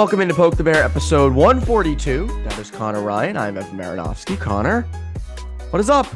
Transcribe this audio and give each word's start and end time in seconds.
Welcome 0.00 0.22
into 0.22 0.32
Poke 0.32 0.56
the 0.56 0.64
Bear 0.64 0.82
episode 0.82 1.34
142. 1.34 2.26
That 2.44 2.58
is 2.58 2.70
Conor 2.70 3.02
Ryan. 3.02 3.36
I'm 3.36 3.58
Evan 3.58 3.76
Marinofsky. 3.76 4.40
Conor, 4.40 4.88
what 5.68 5.78
is 5.78 5.90
up? 5.90 6.06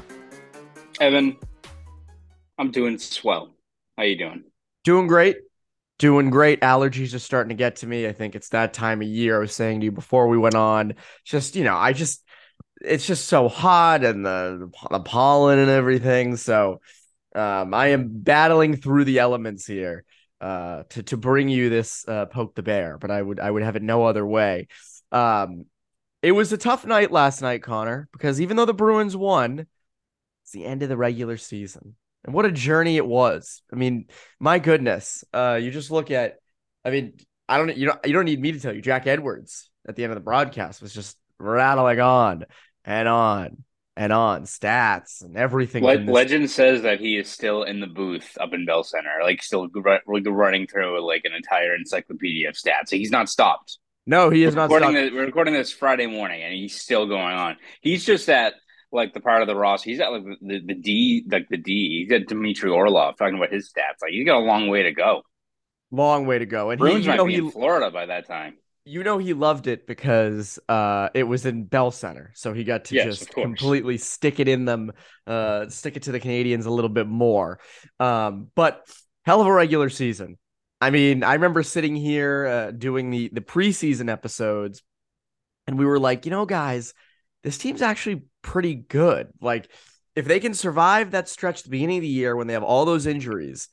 Evan, 1.02 1.36
I'm 2.56 2.70
doing 2.70 2.96
swell. 2.96 3.54
How 3.98 4.04
you 4.04 4.16
doing? 4.16 4.44
Doing 4.84 5.06
great. 5.06 5.36
Doing 5.98 6.30
great. 6.30 6.62
Allergies 6.62 7.14
are 7.14 7.18
starting 7.18 7.50
to 7.50 7.54
get 7.54 7.76
to 7.76 7.86
me. 7.86 8.06
I 8.06 8.12
think 8.12 8.34
it's 8.34 8.48
that 8.48 8.72
time 8.72 9.02
of 9.02 9.06
year. 9.06 9.36
I 9.36 9.40
was 9.40 9.54
saying 9.54 9.80
to 9.80 9.84
you 9.84 9.92
before 9.92 10.28
we 10.28 10.38
went 10.38 10.54
on. 10.54 10.94
Just, 11.26 11.54
you 11.54 11.64
know, 11.64 11.76
I 11.76 11.92
just 11.92 12.24
it's 12.80 13.06
just 13.06 13.28
so 13.28 13.50
hot 13.50 14.02
and 14.02 14.24
the 14.24 14.70
the 14.90 15.00
pollen 15.00 15.58
and 15.58 15.68
everything. 15.68 16.38
So 16.38 16.80
um, 17.34 17.74
I 17.74 17.88
am 17.88 18.08
battling 18.10 18.76
through 18.76 19.04
the 19.04 19.18
elements 19.18 19.66
here 19.66 20.06
uh, 20.40 20.84
to 20.90 21.02
to 21.04 21.16
bring 21.16 21.48
you 21.48 21.70
this 21.70 22.06
uh, 22.08 22.26
poke 22.26 22.54
the 22.54 22.62
bear, 22.62 22.98
but 22.98 23.10
I 23.10 23.22
would 23.22 23.40
I 23.40 23.50
would 23.50 23.62
have 23.62 23.76
it 23.76 23.82
no 23.82 24.04
other 24.04 24.26
way. 24.26 24.68
Um, 25.12 25.66
it 26.22 26.32
was 26.32 26.52
a 26.52 26.58
tough 26.58 26.86
night 26.86 27.10
last 27.10 27.42
night, 27.42 27.62
Conor, 27.62 28.08
because 28.12 28.40
even 28.40 28.56
though 28.56 28.64
the 28.64 28.74
Bruins 28.74 29.16
won, 29.16 29.66
it's 30.42 30.52
the 30.52 30.64
end 30.64 30.82
of 30.82 30.88
the 30.88 30.96
regular 30.96 31.36
season, 31.36 31.96
and 32.24 32.34
what 32.34 32.46
a 32.46 32.52
journey 32.52 32.96
it 32.96 33.06
was. 33.06 33.62
I 33.72 33.76
mean, 33.76 34.06
my 34.40 34.58
goodness, 34.58 35.24
uh, 35.32 35.58
you 35.60 35.70
just 35.70 35.90
look 35.90 36.10
at, 36.10 36.36
I 36.84 36.90
mean, 36.90 37.14
I 37.48 37.58
don't 37.58 37.76
you 37.76 37.86
don't 37.86 38.06
you 38.06 38.12
don't 38.12 38.24
need 38.24 38.40
me 38.40 38.52
to 38.52 38.60
tell 38.60 38.74
you, 38.74 38.82
Jack 38.82 39.06
Edwards 39.06 39.70
at 39.86 39.96
the 39.96 40.04
end 40.04 40.12
of 40.12 40.16
the 40.16 40.24
broadcast 40.24 40.80
was 40.80 40.94
just 40.94 41.16
rattling 41.38 42.00
on 42.00 42.44
and 42.84 43.08
on 43.08 43.64
and 43.96 44.12
on 44.12 44.42
stats 44.42 45.22
and 45.22 45.36
everything. 45.36 45.84
Le- 45.84 46.10
Legend 46.10 46.50
says 46.50 46.82
that 46.82 47.00
he 47.00 47.16
is 47.16 47.28
still 47.28 47.62
in 47.62 47.80
the 47.80 47.86
booth 47.86 48.36
up 48.40 48.52
in 48.52 48.66
Bell 48.66 48.82
Center, 48.84 49.10
like 49.22 49.42
still 49.42 49.68
running 50.26 50.66
through 50.66 51.06
like 51.06 51.22
an 51.24 51.32
entire 51.32 51.74
encyclopedia 51.74 52.48
of 52.48 52.54
stats. 52.54 52.90
He's 52.90 53.10
not 53.10 53.28
stopped. 53.28 53.78
No, 54.06 54.30
he 54.30 54.44
is 54.44 54.54
we're 54.54 54.68
not 54.68 54.70
stopped. 54.70 54.94
This, 54.94 55.12
we're 55.12 55.26
recording 55.26 55.54
this 55.54 55.72
Friday 55.72 56.06
morning, 56.06 56.42
and 56.42 56.52
he's 56.52 56.78
still 56.78 57.06
going 57.06 57.34
on. 57.34 57.56
He's 57.80 58.04
just 58.04 58.28
at 58.28 58.54
like 58.92 59.14
the 59.14 59.20
part 59.20 59.42
of 59.42 59.48
the 59.48 59.56
roster. 59.56 59.90
He's 59.90 60.00
at 60.00 60.12
like 60.12 60.24
the, 60.40 60.60
the 60.66 60.74
D, 60.74 61.24
like 61.30 61.48
the 61.48 61.56
D. 61.56 62.04
He's 62.04 62.12
at 62.12 62.26
Dmitry 62.26 62.70
Orlov 62.70 63.16
talking 63.16 63.36
about 63.36 63.52
his 63.52 63.70
stats. 63.70 64.02
Like 64.02 64.10
he's 64.10 64.26
got 64.26 64.38
a 64.38 64.44
long 64.44 64.68
way 64.68 64.82
to 64.84 64.92
go. 64.92 65.22
Long 65.90 66.26
way 66.26 66.40
to 66.40 66.46
go, 66.46 66.70
and 66.70 66.78
Bruins 66.78 67.04
he, 67.04 67.08
might 67.08 67.16
know, 67.16 67.26
be 67.26 67.34
he, 67.34 67.38
in 67.38 67.50
Florida 67.52 67.90
by 67.90 68.06
that 68.06 68.26
time 68.26 68.56
you 68.84 69.02
know 69.02 69.18
he 69.18 69.32
loved 69.32 69.66
it 69.66 69.86
because 69.86 70.58
uh 70.68 71.08
it 71.14 71.24
was 71.24 71.46
in 71.46 71.64
Bell 71.64 71.90
Center, 71.90 72.32
so 72.34 72.52
he 72.52 72.64
got 72.64 72.86
to 72.86 72.94
yes, 72.94 73.06
just 73.06 73.30
completely 73.30 73.98
stick 73.98 74.40
it 74.40 74.48
in 74.48 74.64
them, 74.64 74.92
uh 75.26 75.68
stick 75.68 75.96
it 75.96 76.02
to 76.04 76.12
the 76.12 76.20
Canadiens 76.20 76.66
a 76.66 76.70
little 76.70 76.90
bit 76.90 77.06
more. 77.06 77.60
Um, 77.98 78.48
but 78.54 78.86
hell 79.24 79.40
of 79.40 79.46
a 79.46 79.52
regular 79.52 79.88
season. 79.88 80.38
I 80.80 80.90
mean, 80.90 81.22
I 81.22 81.34
remember 81.34 81.62
sitting 81.62 81.96
here 81.96 82.46
uh, 82.46 82.70
doing 82.70 83.10
the 83.10 83.30
the 83.32 83.40
preseason 83.40 84.10
episodes, 84.10 84.82
and 85.66 85.78
we 85.78 85.86
were 85.86 85.98
like, 85.98 86.26
you 86.26 86.30
know, 86.30 86.44
guys, 86.44 86.92
this 87.42 87.56
team's 87.56 87.80
actually 87.80 88.24
pretty 88.42 88.74
good. 88.74 89.28
Like, 89.40 89.70
if 90.14 90.26
they 90.26 90.40
can 90.40 90.52
survive 90.52 91.12
that 91.12 91.28
stretch 91.28 91.60
at 91.60 91.64
the 91.64 91.70
beginning 91.70 91.98
of 91.98 92.02
the 92.02 92.08
year 92.08 92.36
when 92.36 92.48
they 92.48 92.52
have 92.52 92.62
all 92.62 92.84
those 92.84 93.06
injuries, 93.06 93.68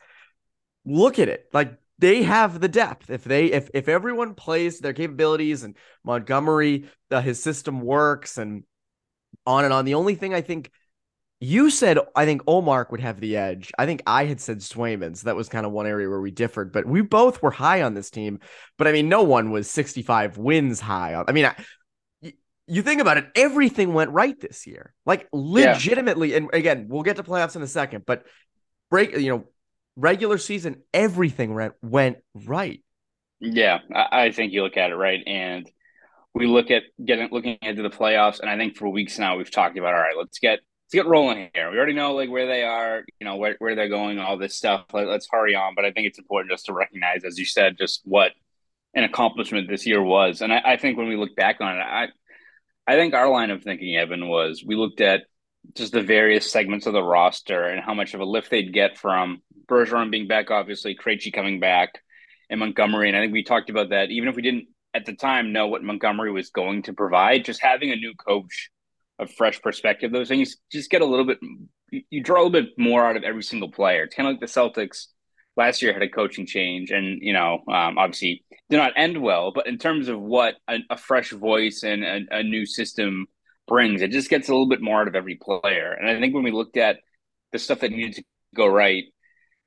look 0.86 1.20
at 1.20 1.28
it. 1.28 1.46
Like 1.52 1.78
they 2.01 2.23
have 2.23 2.59
the 2.59 2.67
depth. 2.67 3.09
If 3.09 3.23
they 3.23 3.45
if 3.45 3.69
if 3.73 3.88
everyone 3.88 4.34
plays 4.34 4.79
their 4.79 4.94
capabilities 4.94 5.63
and 5.63 5.78
Montgomery, 6.03 6.89
uh, 7.12 7.22
his 7.22 7.41
system 7.41 7.79
works 7.79 8.38
and 8.38 8.63
on 9.45 9.63
and 9.63 9.73
on. 9.73 9.85
The 9.85 9.94
only 9.94 10.16
thing 10.16 10.34
I 10.34 10.41
think 10.41 10.72
you 11.39 11.69
said 11.69 12.00
I 12.16 12.25
think 12.25 12.44
Ullmark 12.45 12.91
would 12.91 13.01
have 13.01 13.19
the 13.19 13.38
edge. 13.38 13.72
I 13.78 13.85
think 13.85 14.01
I 14.07 14.25
had 14.25 14.41
said 14.41 14.59
Swayman. 14.59 15.16
So 15.16 15.25
that 15.25 15.35
was 15.35 15.47
kind 15.47 15.66
of 15.66 15.72
one 15.72 15.85
area 15.85 16.09
where 16.09 16.19
we 16.19 16.31
differed, 16.31 16.73
but 16.73 16.85
we 16.88 17.01
both 17.01 17.41
were 17.41 17.51
high 17.51 17.84
on 17.84 17.94
this 17.94 18.09
team. 18.09 18.39
But 18.78 18.88
I 18.88 18.91
mean, 18.91 19.07
no 19.07 19.22
one 19.22 19.51
was 19.51 19.69
65 19.69 20.38
wins 20.38 20.79
high 20.79 21.13
on. 21.13 21.25
I 21.28 21.31
mean, 21.33 21.45
I, 21.45 22.33
you 22.66 22.81
think 22.81 23.01
about 23.01 23.18
it, 23.18 23.28
everything 23.35 23.94
went 23.94 24.09
right 24.09 24.39
this 24.39 24.66
year. 24.66 24.94
Like 25.06 25.28
legitimately, 25.31 26.31
yeah. 26.31 26.38
and 26.38 26.50
again, 26.53 26.88
we'll 26.89 27.03
get 27.03 27.18
to 27.18 27.23
playoffs 27.23 27.56
in 27.56 27.62
a 27.62 27.68
second, 27.68 28.06
but 28.07 28.25
break, 28.89 29.16
you 29.18 29.29
know, 29.29 29.45
regular 29.96 30.38
season, 30.38 30.81
everything 30.94 31.53
went 31.53 31.74
went 31.81 32.18
right. 32.34 32.84
Yeah, 33.40 33.79
I 33.91 34.31
think 34.31 34.53
you 34.53 34.62
look 34.62 34.78
at 34.78 34.91
it 34.91 34.96
right, 34.96 35.22
and 35.25 35.69
we 36.34 36.46
look 36.46 36.69
at 36.69 36.84
getting 37.03 37.29
looking 37.31 37.57
into 37.62 37.81
the 37.81 37.90
playoffs, 37.90 38.40
and 38.40 38.50
I 38.50 38.57
think 38.57 38.78
for 38.78 38.88
weeks 38.88 39.18
now 39.18 39.38
we've 39.38 39.51
talked 39.51 39.78
about 39.78 39.94
all 39.94 40.00
right, 40.00 40.16
let's 40.18 40.40
get 40.40 40.59
let's 40.85 40.94
get 40.94 41.07
rolling 41.07 41.50
here. 41.53 41.72
We 41.72 41.78
already 41.78 41.94
know 41.94 42.13
like 42.13 42.30
where 42.30 42.47
they 42.47 42.63
are, 42.63 43.03
you 43.19 43.25
know 43.25 43.38
where 43.38 43.56
where 43.59 43.75
they're 43.75 43.90
going, 43.90 44.19
all 44.19 44.38
this 44.38 44.56
stuff. 44.56 44.85
Let, 44.94 45.07
us 45.07 45.28
hurry 45.30 45.56
on. 45.56 45.74
But 45.75 45.85
I 45.85 45.91
think 45.91 46.07
it's 46.07 46.19
important 46.19 46.51
just 46.51 46.68
to 46.68 46.74
recognize, 46.74 47.24
as 47.24 47.40
you 47.40 47.46
said, 47.46 47.78
just 47.78 48.01
what 48.03 48.31
an 48.94 49.03
accomplishment 49.03 49.69
this 49.69 49.88
year 49.88 50.01
was, 50.03 50.41
and 50.41 50.53
I, 50.53 50.62
I 50.66 50.78
think 50.78 50.97
when 50.97 51.07
we 51.07 51.16
look 51.16 51.35
back 51.35 51.62
on 51.62 51.78
it, 51.78 51.81
I 51.81 52.07
I 52.88 52.96
think 52.96 53.13
our 53.13 53.30
line 53.30 53.51
of 53.51 53.63
thinking, 53.63 53.96
Evan, 53.96 54.28
was 54.28 54.63
we 54.66 54.75
looked 54.75 55.01
at 55.01 55.22
just 55.76 55.94
the 55.94 56.02
various 56.02 56.52
segments 56.52 56.86
of 56.86 56.94
the 56.94 57.04
roster 57.04 57.64
and 57.66 57.84
how 57.84 57.94
much 57.94 58.14
of 58.14 58.20
a 58.20 58.26
lift 58.26 58.50
they'd 58.50 58.74
get 58.74 58.98
from 58.98 59.42
Bergeron 59.68 60.12
being 60.12 60.28
back, 60.28 60.52
obviously, 60.52 60.96
Krejci 60.96 61.32
coming 61.32 61.60
back, 61.60 62.02
and 62.50 62.60
Montgomery. 62.60 63.08
And 63.08 63.18
I 63.18 63.22
think 63.22 63.34
we 63.34 63.44
talked 63.44 63.70
about 63.70 63.90
that. 63.90 64.10
Even 64.10 64.28
if 64.28 64.36
we 64.36 64.42
didn't 64.42 64.68
at 64.94 65.06
the 65.06 65.16
time 65.16 65.54
know 65.54 65.68
what 65.68 65.84
Montgomery 65.84 66.32
was 66.32 66.50
going 66.50 66.84
to 66.84 66.94
provide, 66.94 67.46
just 67.46 67.62
having 67.62 67.92
a 67.92 67.96
new 67.96 68.14
coach, 68.16 68.70
a 69.20 69.28
fresh 69.28 69.62
perspective, 69.62 70.12
those 70.12 70.28
things 70.28 70.58
just 70.72 70.90
get 70.90 71.02
a 71.02 71.06
little 71.06 71.26
bit. 71.26 71.40
You 72.10 72.24
draw 72.24 72.42
a 72.42 72.44
little 72.44 72.62
bit 72.62 72.78
more 72.78 73.06
out 73.06 73.18
of 73.18 73.24
every 73.24 73.44
single 73.44 73.72
player. 73.72 74.04
It's 74.04 74.16
kind 74.16 74.28
of 74.28 74.34
like 74.34 74.42
the 74.42 74.48
Celtics 74.48 75.08
last 75.58 75.82
year 75.82 75.94
had 75.94 76.02
a 76.02 76.10
coaching 76.10 76.46
change, 76.46 76.92
and 76.92 77.20
you 77.22 77.34
know, 77.34 77.64
um, 77.68 77.98
obviously 77.98 78.44
did 78.70 78.78
not 78.78 78.94
end 78.96 79.22
well. 79.22 79.52
But 79.54 79.68
in 79.68 79.78
terms 79.78 80.10
of 80.10 80.19
what 80.19 80.56
a, 80.68 80.78
a 80.90 80.98
fresh 80.98 81.31
voice 81.31 81.84
and 81.84 82.04
a, 82.04 82.19
a 82.31 82.44
new 82.44 82.66
system 82.66 83.28
brings, 83.68 84.02
it 84.02 84.12
just 84.12 84.30
gets 84.30 84.50
a 84.50 84.52
little 84.52 84.69
bit 84.69 84.81
more 84.81 85.02
out 85.02 85.08
of 85.08 85.16
every 85.16 85.36
player. 85.36 85.92
And 85.92 86.10
I 86.10 86.19
think 86.19 86.34
when 86.34 86.44
we 86.44 86.52
looked 86.52 86.78
at 86.78 86.98
the 87.52 87.60
stuff 87.60 87.80
that 87.80 87.92
needed 87.92 88.16
to 88.16 88.24
go 88.56 88.68
right, 88.68 89.06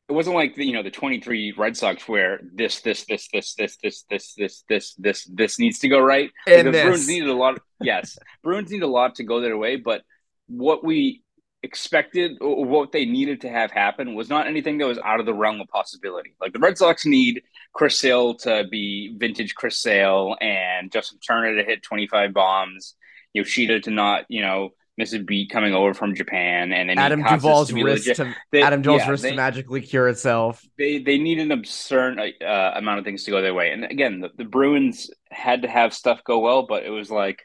it 0.09 0.13
wasn't 0.13 0.37
like 0.37 0.55
the, 0.55 0.67
you 0.67 0.75
know 0.75 0.83
the 0.83 0.91
23 0.91 1.55
Red 1.57 1.77
Sox 1.77 2.07
where 2.07 2.41
this 2.55 2.81
this 2.83 3.07
this 3.07 3.29
this 3.33 3.55
this 3.55 3.77
this 3.81 4.05
this 4.11 4.35
this 4.37 4.65
this 4.69 4.95
this 4.99 5.25
this 5.33 5.59
needs 5.59 5.79
to 5.79 5.89
go 5.89 5.99
right. 5.99 6.31
And 6.47 6.69
the. 6.69 6.83
Bruins 6.83 7.09
needed 7.09 7.29
a 7.29 7.35
lot. 7.35 7.55
Of, 7.55 7.63
yes, 7.81 8.19
Bruins 8.43 8.71
need 8.71 8.83
a 8.83 8.87
lot 8.87 9.15
to 9.17 9.25
go 9.25 9.41
their 9.41 9.57
way, 9.57 9.77
but 9.77 10.03
what 10.47 10.85
we 10.85 11.23
expected 11.63 12.37
what 12.41 12.93
they 12.93 13.07
needed 13.07 13.41
to 13.41 13.49
have 13.49 13.71
happen 13.71 14.15
was 14.15 14.29
not 14.29 14.47
anything 14.47 14.77
that 14.77 14.87
was 14.87 14.99
out 14.99 15.19
of 15.19 15.25
the 15.25 15.33
realm 15.33 15.63
of 15.63 15.69
possibility. 15.69 16.35
Like 16.39 16.53
the 16.53 16.59
Red 16.59 16.77
Sox 16.77 17.07
need 17.07 17.43
Chris 17.73 17.99
Sale 17.99 18.35
to 18.39 18.65
be 18.71 19.17
vintage 19.17 19.55
Chris 19.55 19.81
Sale 19.81 20.37
and 20.43 20.93
Justin 20.93 21.19
Turner 21.27 21.57
to 21.57 21.65
hit 21.65 21.83
25 21.83 22.35
bombs, 22.35 22.95
Yoshida 23.35 23.81
to 23.81 23.91
not, 23.91 24.25
you 24.29 24.41
know, 24.41 24.71
miss 24.97 25.13
a 25.13 25.19
beat 25.19 25.51
coming 25.51 25.75
over 25.75 25.93
from 25.93 26.15
Japan, 26.15 26.73
and 26.73 26.89
then 26.89 26.99
Adam 26.99 27.23
Duvall's 27.23 27.73
wrist 27.73 28.07
to 28.17 28.35
they, 28.53 28.63
Adam 28.63 28.83
Duvall's 28.83 29.03
yeah, 29.03 29.11
wrist 29.11 29.23
they, 29.25 29.31
to 29.31 29.37
magically 29.37 29.81
cure 29.81 30.09
itself. 30.09 30.65
They 30.79 30.99
they 30.99 31.19
need 31.19 31.39
an 31.41 31.51
absurd 31.53 32.19
uh, 32.19 32.73
amount 32.75 33.01
of 33.01 33.05
things 33.05 33.25
to 33.25 33.31
go 33.31 33.43
their 33.43 33.55
way, 33.55 33.73
and 33.73 33.85
again, 33.85 34.21
the, 34.21 34.31
the 34.37 34.45
Bruins 34.45 35.11
had 35.31 35.63
to 35.63 35.69
have 35.69 35.93
stuff 35.93 36.23
go 36.25 36.39
well, 36.39 36.67
but 36.67 36.85
it 36.85 36.91
was 36.91 37.11
like, 37.11 37.43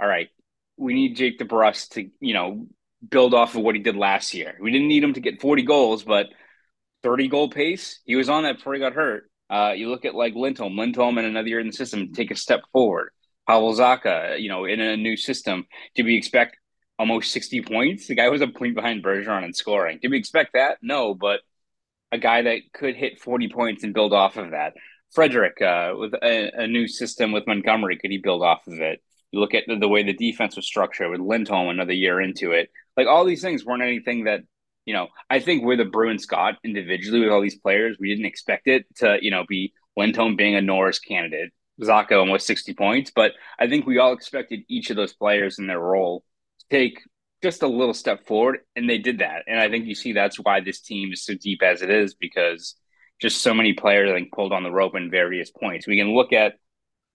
all 0.00 0.08
right, 0.08 0.28
we 0.76 0.94
need 0.94 1.16
Jake 1.16 1.38
DeBrusk 1.38 1.90
to 1.90 2.08
you 2.20 2.34
know 2.34 2.66
build 3.08 3.34
off 3.34 3.54
of 3.54 3.62
what 3.62 3.74
he 3.74 3.82
did 3.82 3.96
last 3.96 4.34
year. 4.34 4.56
We 4.60 4.72
didn't 4.72 4.88
need 4.88 5.04
him 5.04 5.14
to 5.14 5.20
get 5.20 5.40
forty 5.40 5.62
goals, 5.62 6.02
but 6.02 6.26
thirty 7.02 7.28
goal 7.28 7.50
pace, 7.50 8.00
he 8.04 8.16
was 8.16 8.28
on 8.28 8.44
that 8.44 8.56
before 8.56 8.74
he 8.74 8.80
got 8.80 8.94
hurt. 8.94 9.30
Uh, 9.48 9.74
you 9.76 9.90
look 9.90 10.04
at 10.04 10.14
like 10.14 10.34
Lindholm, 10.34 10.76
Lindholm, 10.76 11.18
and 11.18 11.26
another 11.26 11.48
year 11.48 11.60
in 11.60 11.68
the 11.68 11.72
system 11.72 12.08
to 12.08 12.12
take 12.12 12.30
a 12.30 12.36
step 12.36 12.62
forward. 12.72 13.10
Pavel 13.46 13.74
Zacha, 13.74 14.40
you 14.40 14.48
know, 14.48 14.64
in 14.64 14.80
a 14.80 14.96
new 14.96 15.16
system, 15.16 15.66
Did 15.94 16.06
we 16.06 16.16
expect 16.16 16.56
almost 16.98 17.32
60 17.32 17.62
points? 17.62 18.06
The 18.06 18.14
guy 18.14 18.28
was 18.28 18.40
a 18.40 18.48
point 18.48 18.74
behind 18.74 19.04
Bergeron 19.04 19.44
in 19.44 19.52
scoring. 19.52 19.98
Did 20.00 20.10
we 20.10 20.18
expect 20.18 20.54
that? 20.54 20.78
No, 20.82 21.14
but 21.14 21.40
a 22.12 22.18
guy 22.18 22.42
that 22.42 22.60
could 22.72 22.96
hit 22.96 23.20
40 23.20 23.48
points 23.48 23.84
and 23.84 23.94
build 23.94 24.12
off 24.12 24.36
of 24.36 24.50
that. 24.50 24.74
Frederic, 25.12 25.60
uh, 25.62 25.94
with 25.96 26.14
a, 26.14 26.62
a, 26.62 26.66
new 26.66 26.88
system 26.88 27.32
with 27.32 27.46
Montgomery, 27.46 27.96
could 27.96 28.10
he 28.10 28.18
build 28.18 28.42
off 28.42 28.66
of 28.66 28.80
it? 28.80 29.02
You 29.30 29.40
look 29.40 29.54
at 29.54 29.64
the, 29.66 29.76
the 29.76 29.88
way 29.88 30.02
the 30.02 30.12
defense 30.12 30.56
was 30.56 30.66
structured 30.66 31.10
with 31.10 31.20
Lindholm 31.20 31.68
another 31.68 31.92
year 31.92 32.20
into 32.20 32.52
it. 32.52 32.70
Like 32.96 33.06
all 33.06 33.24
these 33.24 33.42
things 33.42 33.64
weren't 33.64 33.82
anything 33.82 34.24
that, 34.24 34.40
you 34.84 34.94
know, 34.94 35.08
I 35.30 35.40
think 35.40 35.64
where 35.64 35.76
the 35.76 35.84
Bruins 35.84 36.26
got 36.26 36.56
individually 36.64 37.20
with 37.20 37.30
all 37.30 37.40
these 37.40 37.58
players, 37.58 37.96
we 37.98 38.08
didn't 38.08 38.26
expect 38.26 38.66
it 38.66 38.84
to, 38.96 39.18
you 39.20 39.30
know, 39.30 39.44
be 39.48 39.72
Lindholm 39.96 40.36
being 40.36 40.54
a 40.54 40.60
Norris 40.60 40.98
candidate, 40.98 41.52
Zacha 41.80 42.12
almost 42.12 42.46
60 42.46 42.74
points. 42.74 43.12
But 43.14 43.32
I 43.58 43.68
think 43.68 43.86
we 43.86 43.98
all 43.98 44.12
expected 44.12 44.60
each 44.68 44.90
of 44.90 44.96
those 44.96 45.12
players 45.12 45.58
in 45.58 45.66
their 45.66 45.80
role 45.80 46.24
to 46.60 46.66
take 46.70 47.00
just 47.42 47.62
a 47.62 47.68
little 47.68 47.94
step 47.94 48.26
forward, 48.26 48.60
and 48.74 48.88
they 48.88 48.98
did 48.98 49.18
that. 49.18 49.44
And 49.46 49.60
I 49.60 49.68
think 49.68 49.86
you 49.86 49.94
see 49.94 50.12
that's 50.12 50.36
why 50.36 50.60
this 50.60 50.80
team 50.80 51.12
is 51.12 51.24
so 51.24 51.34
deep 51.34 51.62
as 51.62 51.82
it 51.82 51.90
is 51.90 52.14
because 52.14 52.74
just 53.20 53.42
so 53.42 53.54
many 53.54 53.72
players 53.72 54.10
I 54.10 54.14
think 54.14 54.32
pulled 54.32 54.52
on 54.52 54.62
the 54.62 54.70
rope 54.70 54.96
in 54.96 55.10
various 55.10 55.50
points. 55.50 55.86
We 55.86 55.98
can 55.98 56.14
look 56.14 56.32
at 56.32 56.54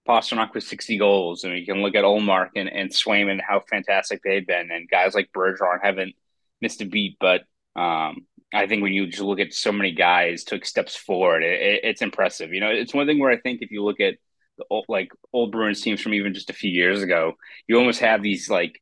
Pastrnak 0.07 0.53
with 0.53 0.63
60 0.63 0.97
goals, 0.97 1.43
and 1.43 1.53
we 1.53 1.65
can 1.65 1.81
look 1.81 1.95
at 1.95 2.03
Ullmark 2.03 2.49
and, 2.55 2.69
and 2.69 2.89
Swayman, 2.89 3.39
how 3.45 3.61
fantastic 3.69 4.21
they've 4.23 4.45
been, 4.45 4.71
and 4.71 4.89
guys 4.89 5.13
like 5.13 5.31
Bergeron 5.35 5.79
haven't 5.81 6.15
missed 6.59 6.81
a 6.81 6.85
beat. 6.85 7.17
But 7.19 7.41
um, 7.75 8.25
I 8.53 8.67
think 8.67 8.81
when 8.81 8.93
you 8.93 9.07
just 9.07 9.21
look 9.21 9.39
at 9.39 9.53
so 9.53 9.71
many 9.71 9.91
guys 9.91 10.43
took 10.43 10.65
steps 10.65 10.95
forward, 10.95 11.43
it, 11.43 11.61
it, 11.61 11.81
it's 11.83 12.01
impressive. 12.01 12.51
You 12.51 12.61
know, 12.61 12.69
it's 12.69 12.93
one 12.93 13.05
thing 13.05 13.19
where 13.19 13.31
I 13.31 13.37
think 13.37 13.61
if 13.61 13.71
you 13.71 13.83
look 13.83 13.99
at 13.99 14.15
the 14.61 14.75
old, 14.75 14.85
like 14.87 15.11
old 15.33 15.51
Bruins 15.51 15.81
teams 15.81 16.01
from 16.01 16.13
even 16.13 16.33
just 16.33 16.49
a 16.49 16.53
few 16.53 16.69
years 16.69 17.01
ago, 17.01 17.33
you 17.67 17.77
almost 17.77 17.99
have 17.99 18.21
these 18.21 18.49
like 18.49 18.81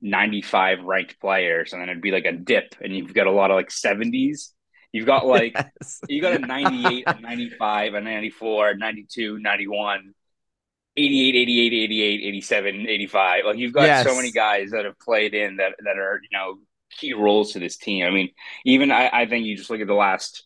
95 0.00 0.84
ranked 0.84 1.20
players, 1.20 1.72
and 1.72 1.80
then 1.80 1.88
it'd 1.88 2.02
be 2.02 2.10
like 2.10 2.26
a 2.26 2.32
dip, 2.32 2.74
and 2.80 2.94
you've 2.94 3.14
got 3.14 3.26
a 3.26 3.32
lot 3.32 3.50
of 3.50 3.56
like 3.56 3.68
70s. 3.68 4.50
You've 4.92 5.06
got 5.06 5.26
like 5.26 5.54
yes. 5.82 6.00
you 6.08 6.20
got 6.20 6.34
a 6.34 6.38
98, 6.38 7.04
a 7.06 7.20
95, 7.20 7.94
a 7.94 8.00
94, 8.00 8.70
a 8.70 8.76
92, 8.76 9.38
91 9.38 10.14
88, 10.96 11.34
88, 11.34 11.72
88, 11.72 12.20
87, 12.22 12.86
85. 12.88 13.44
Like 13.44 13.58
you've 13.58 13.72
got 13.72 13.82
yes. 13.82 14.06
so 14.06 14.14
many 14.14 14.30
guys 14.30 14.70
that 14.70 14.84
have 14.84 14.98
played 15.00 15.34
in 15.34 15.56
that 15.56 15.72
that 15.84 15.98
are, 15.98 16.20
you 16.22 16.38
know, 16.38 16.58
key 16.90 17.14
roles 17.14 17.52
to 17.52 17.58
this 17.58 17.76
team. 17.76 18.06
I 18.06 18.10
mean, 18.10 18.28
even 18.64 18.92
I, 18.92 19.10
I 19.12 19.26
think 19.26 19.44
you 19.44 19.56
just 19.56 19.70
look 19.70 19.80
at 19.80 19.88
the 19.88 19.94
last 19.94 20.44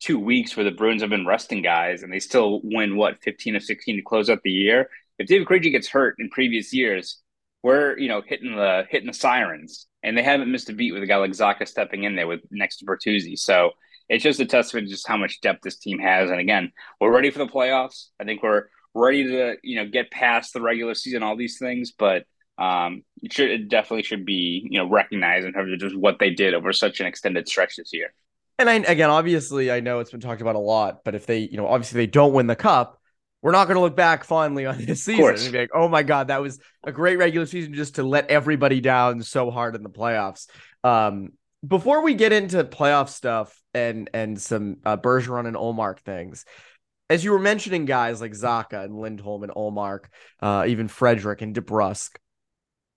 two 0.00 0.18
weeks 0.18 0.56
where 0.56 0.64
the 0.64 0.70
Bruins 0.70 1.02
have 1.02 1.10
been 1.10 1.26
resting 1.26 1.62
guys 1.62 2.02
and 2.02 2.12
they 2.12 2.20
still 2.20 2.60
win 2.62 2.96
what 2.96 3.22
15 3.22 3.56
of 3.56 3.62
16 3.62 3.96
to 3.96 4.02
close 4.02 4.28
out 4.28 4.40
the 4.42 4.50
year. 4.50 4.88
If 5.18 5.28
David 5.28 5.46
Krejci 5.46 5.70
gets 5.70 5.88
hurt 5.88 6.16
in 6.18 6.28
previous 6.28 6.72
years, 6.74 7.20
we're 7.62 7.98
you 7.98 8.08
know 8.08 8.22
hitting 8.24 8.54
the 8.54 8.84
hitting 8.88 9.08
the 9.08 9.14
sirens, 9.14 9.86
and 10.02 10.16
they 10.16 10.22
haven't 10.22 10.52
missed 10.52 10.68
a 10.70 10.72
beat 10.72 10.92
with 10.92 11.02
a 11.02 11.06
guy 11.06 11.16
like 11.16 11.32
Zacha 11.32 11.66
stepping 11.66 12.04
in 12.04 12.14
there 12.14 12.26
with 12.26 12.40
next 12.50 12.76
to 12.78 12.84
Bertuzzi. 12.84 13.38
So 13.38 13.70
it's 14.08 14.22
just 14.22 14.40
a 14.40 14.46
testament 14.46 14.86
to 14.86 14.90
just 14.92 15.08
how 15.08 15.16
much 15.16 15.40
depth 15.40 15.62
this 15.62 15.78
team 15.78 15.98
has. 15.98 16.30
And 16.30 16.38
again, 16.38 16.72
we're 17.00 17.12
ready 17.12 17.30
for 17.30 17.38
the 17.38 17.46
playoffs. 17.46 18.08
I 18.20 18.24
think 18.24 18.42
we're 18.42 18.66
ready 18.94 19.24
to 19.24 19.56
you 19.62 19.76
know 19.76 19.88
get 19.90 20.10
past 20.10 20.52
the 20.52 20.60
regular 20.60 20.94
season, 20.94 21.22
all 21.22 21.36
these 21.36 21.58
things, 21.58 21.92
but 21.92 22.24
um, 22.58 23.02
it 23.22 23.32
should 23.32 23.50
it 23.50 23.68
definitely 23.68 24.02
should 24.02 24.24
be 24.24 24.66
you 24.70 24.78
know 24.78 24.88
recognized 24.88 25.46
in 25.46 25.52
terms 25.52 25.72
of 25.72 25.78
just 25.78 25.96
what 25.96 26.18
they 26.18 26.30
did 26.30 26.54
over 26.54 26.72
such 26.72 27.00
an 27.00 27.06
extended 27.06 27.48
stretch 27.48 27.76
this 27.76 27.92
year. 27.92 28.12
And 28.58 28.70
I, 28.70 28.74
again, 28.74 29.10
obviously, 29.10 29.70
I 29.70 29.80
know 29.80 30.00
it's 30.00 30.10
been 30.10 30.20
talked 30.20 30.40
about 30.40 30.56
a 30.56 30.60
lot, 30.60 31.04
but 31.04 31.14
if 31.14 31.26
they, 31.26 31.40
you 31.40 31.56
know, 31.56 31.66
obviously 31.66 31.98
they 31.98 32.06
don't 32.06 32.32
win 32.32 32.46
the 32.46 32.56
cup, 32.56 33.00
we're 33.42 33.52
not 33.52 33.66
going 33.66 33.76
to 33.76 33.80
look 33.80 33.96
back 33.96 34.24
fondly 34.24 34.66
on 34.66 34.78
this 34.84 35.04
season 35.04 35.44
and 35.44 35.52
be 35.52 35.58
like, 35.58 35.70
oh 35.74 35.88
my 35.88 36.02
God, 36.02 36.28
that 36.28 36.40
was 36.40 36.58
a 36.84 36.92
great 36.92 37.16
regular 37.16 37.46
season 37.46 37.74
just 37.74 37.96
to 37.96 38.02
let 38.02 38.30
everybody 38.30 38.80
down 38.80 39.22
so 39.22 39.50
hard 39.50 39.76
in 39.76 39.82
the 39.82 39.90
playoffs. 39.90 40.48
Um, 40.82 41.32
before 41.66 42.02
we 42.02 42.14
get 42.14 42.32
into 42.32 42.62
playoff 42.64 43.08
stuff 43.08 43.60
and 43.74 44.08
and 44.14 44.40
some 44.40 44.76
uh, 44.84 44.96
Bergeron 44.96 45.46
and 45.46 45.56
Ullmark 45.56 46.00
things, 46.00 46.44
as 47.08 47.24
you 47.24 47.32
were 47.32 47.38
mentioning 47.38 47.84
guys 47.84 48.20
like 48.20 48.32
Zacha 48.32 48.84
and 48.84 48.98
Lindholm 48.98 49.42
and 49.42 49.52
Ullmark, 49.52 50.06
uh, 50.40 50.64
even 50.66 50.88
Frederic 50.88 51.42
and 51.42 51.54
DeBrusk, 51.54 52.16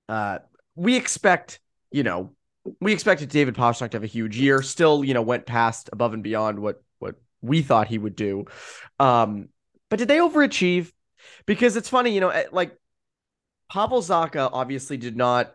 uh, 0.07 0.39
we 0.75 0.95
expect, 0.95 1.59
you 1.91 2.03
know, 2.03 2.33
we 2.79 2.93
expected 2.93 3.29
David 3.29 3.55
Pastrnak 3.55 3.91
to 3.91 3.97
have 3.97 4.03
a 4.03 4.07
huge 4.07 4.37
year. 4.37 4.61
Still, 4.61 5.03
you 5.03 5.13
know, 5.13 5.21
went 5.21 5.45
past 5.45 5.89
above 5.91 6.13
and 6.13 6.23
beyond 6.23 6.59
what 6.59 6.83
what 6.99 7.15
we 7.41 7.61
thought 7.61 7.87
he 7.87 7.97
would 7.97 8.15
do. 8.15 8.45
Um, 8.99 9.49
but 9.89 9.99
did 9.99 10.07
they 10.07 10.17
overachieve? 10.17 10.91
Because 11.45 11.75
it's 11.75 11.89
funny, 11.89 12.11
you 12.11 12.21
know, 12.21 12.29
eh, 12.29 12.45
like 12.51 12.77
Pavel 13.71 14.01
Zacha 14.01 14.49
obviously 14.51 14.97
did 14.97 15.15
not 15.15 15.53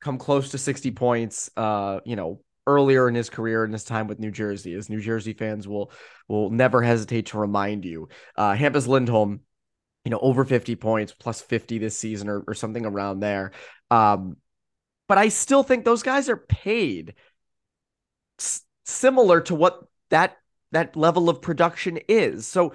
come 0.00 0.18
close 0.18 0.50
to 0.50 0.58
60 0.58 0.90
points. 0.92 1.50
Uh, 1.56 2.00
you 2.04 2.16
know, 2.16 2.40
earlier 2.66 3.08
in 3.08 3.14
his 3.14 3.30
career 3.30 3.64
in 3.64 3.72
his 3.72 3.84
time 3.84 4.06
with 4.06 4.18
New 4.18 4.30
Jersey, 4.30 4.74
as 4.74 4.88
New 4.88 5.00
Jersey 5.00 5.32
fans 5.32 5.66
will 5.66 5.92
will 6.28 6.50
never 6.50 6.82
hesitate 6.82 7.26
to 7.26 7.38
remind 7.38 7.84
you. 7.84 8.08
Uh, 8.36 8.54
Hampus 8.54 8.86
Lindholm, 8.86 9.40
you 10.04 10.10
know, 10.10 10.20
over 10.20 10.44
50 10.44 10.76
points, 10.76 11.12
plus 11.12 11.40
50 11.40 11.78
this 11.78 11.98
season 11.98 12.28
or, 12.28 12.40
or 12.46 12.54
something 12.54 12.86
around 12.86 13.20
there. 13.20 13.52
Um, 13.90 14.36
but 15.10 15.18
I 15.18 15.28
still 15.28 15.64
think 15.64 15.84
those 15.84 16.04
guys 16.04 16.28
are 16.28 16.36
paid 16.36 17.14
s- 18.38 18.62
similar 18.84 19.40
to 19.40 19.56
what 19.56 19.82
that 20.10 20.36
that 20.70 20.94
level 20.94 21.28
of 21.28 21.42
production 21.42 21.98
is. 22.08 22.46
So 22.46 22.74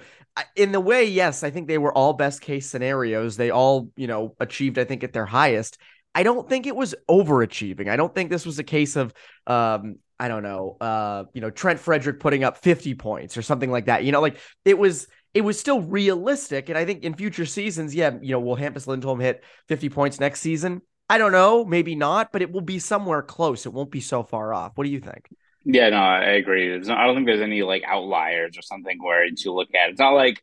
in 0.54 0.72
the 0.72 0.80
way, 0.80 1.06
yes, 1.06 1.42
I 1.42 1.48
think 1.48 1.66
they 1.66 1.78
were 1.78 1.94
all 1.94 2.12
best 2.12 2.42
case 2.42 2.68
scenarios. 2.68 3.38
They 3.38 3.48
all, 3.48 3.88
you 3.96 4.06
know, 4.06 4.36
achieved, 4.38 4.78
I 4.78 4.84
think, 4.84 5.02
at 5.02 5.14
their 5.14 5.24
highest. 5.24 5.78
I 6.14 6.24
don't 6.24 6.46
think 6.46 6.66
it 6.66 6.76
was 6.76 6.94
overachieving. 7.08 7.88
I 7.88 7.96
don't 7.96 8.14
think 8.14 8.28
this 8.28 8.44
was 8.44 8.58
a 8.58 8.64
case 8.64 8.96
of 8.96 9.14
um, 9.46 9.96
I 10.20 10.28
don't 10.28 10.42
know, 10.42 10.76
uh, 10.78 11.24
you 11.32 11.40
know, 11.40 11.48
Trent 11.48 11.80
Frederic 11.80 12.20
putting 12.20 12.44
up 12.44 12.58
50 12.58 12.96
points 12.96 13.38
or 13.38 13.42
something 13.42 13.70
like 13.70 13.86
that. 13.86 14.04
You 14.04 14.12
know, 14.12 14.20
like 14.20 14.36
it 14.66 14.76
was 14.76 15.08
it 15.32 15.40
was 15.40 15.58
still 15.58 15.80
realistic. 15.80 16.68
And 16.68 16.76
I 16.76 16.84
think 16.84 17.02
in 17.02 17.14
future 17.14 17.46
seasons, 17.46 17.94
yeah, 17.94 18.10
you 18.20 18.32
know, 18.32 18.40
will 18.40 18.56
Hampus 18.58 18.86
Lindholm 18.86 19.20
hit 19.20 19.42
50 19.68 19.88
points 19.88 20.20
next 20.20 20.40
season? 20.40 20.82
I 21.08 21.18
don't 21.18 21.32
know, 21.32 21.64
maybe 21.64 21.94
not, 21.94 22.32
but 22.32 22.42
it 22.42 22.50
will 22.50 22.60
be 22.60 22.78
somewhere 22.78 23.22
close. 23.22 23.64
It 23.64 23.72
won't 23.72 23.90
be 23.90 24.00
so 24.00 24.22
far 24.22 24.52
off. 24.52 24.72
What 24.74 24.84
do 24.84 24.90
you 24.90 25.00
think? 25.00 25.28
Yeah, 25.64 25.88
no, 25.90 25.96
I 25.96 26.22
agree. 26.32 26.78
Not, 26.78 26.98
I 26.98 27.06
don't 27.06 27.16
think 27.16 27.26
there's 27.26 27.40
any 27.40 27.62
like 27.62 27.82
outliers 27.86 28.56
or 28.58 28.62
something 28.62 28.98
where 29.00 29.24
you 29.24 29.52
look 29.52 29.68
at. 29.74 29.90
It's 29.90 30.00
not 30.00 30.14
like 30.14 30.42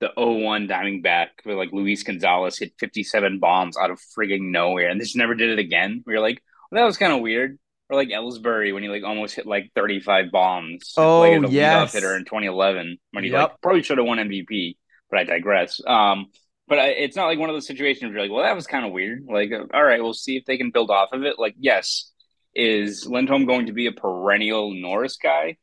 the 0.00 0.10
01 0.16 0.68
Diamondback 0.68 1.28
where 1.44 1.56
like 1.56 1.72
Luis 1.72 2.02
Gonzalez 2.02 2.58
hit 2.58 2.74
57 2.78 3.38
bombs 3.38 3.76
out 3.76 3.90
of 3.90 4.00
frigging 4.16 4.50
nowhere 4.50 4.88
and 4.88 5.00
just 5.00 5.16
never 5.16 5.34
did 5.34 5.50
it 5.50 5.58
again. 5.58 6.02
We 6.06 6.14
are 6.14 6.20
like, 6.20 6.42
well, 6.70 6.82
that 6.82 6.86
was 6.86 6.98
kind 6.98 7.12
of 7.12 7.20
weird. 7.20 7.58
Or 7.88 7.96
like 7.96 8.08
Ellsbury 8.08 8.72
when 8.72 8.82
he 8.82 8.88
like 8.88 9.04
almost 9.04 9.34
hit 9.34 9.46
like 9.46 9.70
35 9.74 10.30
bombs. 10.32 10.94
Oh, 10.96 11.20
like, 11.20 11.44
as 11.44 11.50
a 11.50 11.52
yes. 11.52 11.92
hitter 11.92 12.16
in 12.16 12.24
2011 12.24 12.98
when 13.12 13.24
he 13.24 13.30
yep. 13.30 13.50
like 13.50 13.60
probably 13.60 13.82
should 13.82 13.98
have 13.98 14.06
won 14.06 14.18
MVP, 14.18 14.76
but 15.10 15.20
I 15.20 15.24
digress. 15.24 15.80
Um, 15.86 16.30
but 16.66 16.78
I, 16.78 16.88
it's 16.88 17.16
not 17.16 17.26
like 17.26 17.38
one 17.38 17.50
of 17.50 17.56
those 17.56 17.66
situations 17.66 18.02
where 18.02 18.12
you're 18.12 18.22
like, 18.22 18.30
well, 18.30 18.44
that 18.44 18.56
was 18.56 18.66
kind 18.66 18.86
of 18.86 18.92
weird. 18.92 19.24
Like, 19.28 19.52
uh, 19.52 19.64
all 19.72 19.84
right, 19.84 20.02
we'll 20.02 20.14
see 20.14 20.36
if 20.36 20.44
they 20.44 20.56
can 20.56 20.70
build 20.70 20.90
off 20.90 21.12
of 21.12 21.22
it. 21.22 21.38
Like, 21.38 21.54
yes, 21.58 22.10
is 22.54 23.06
Lindholm 23.06 23.46
going 23.46 23.66
to 23.66 23.72
be 23.72 23.86
a 23.86 23.92
perennial 23.92 24.72
Norris 24.72 25.16
guy? 25.16 25.56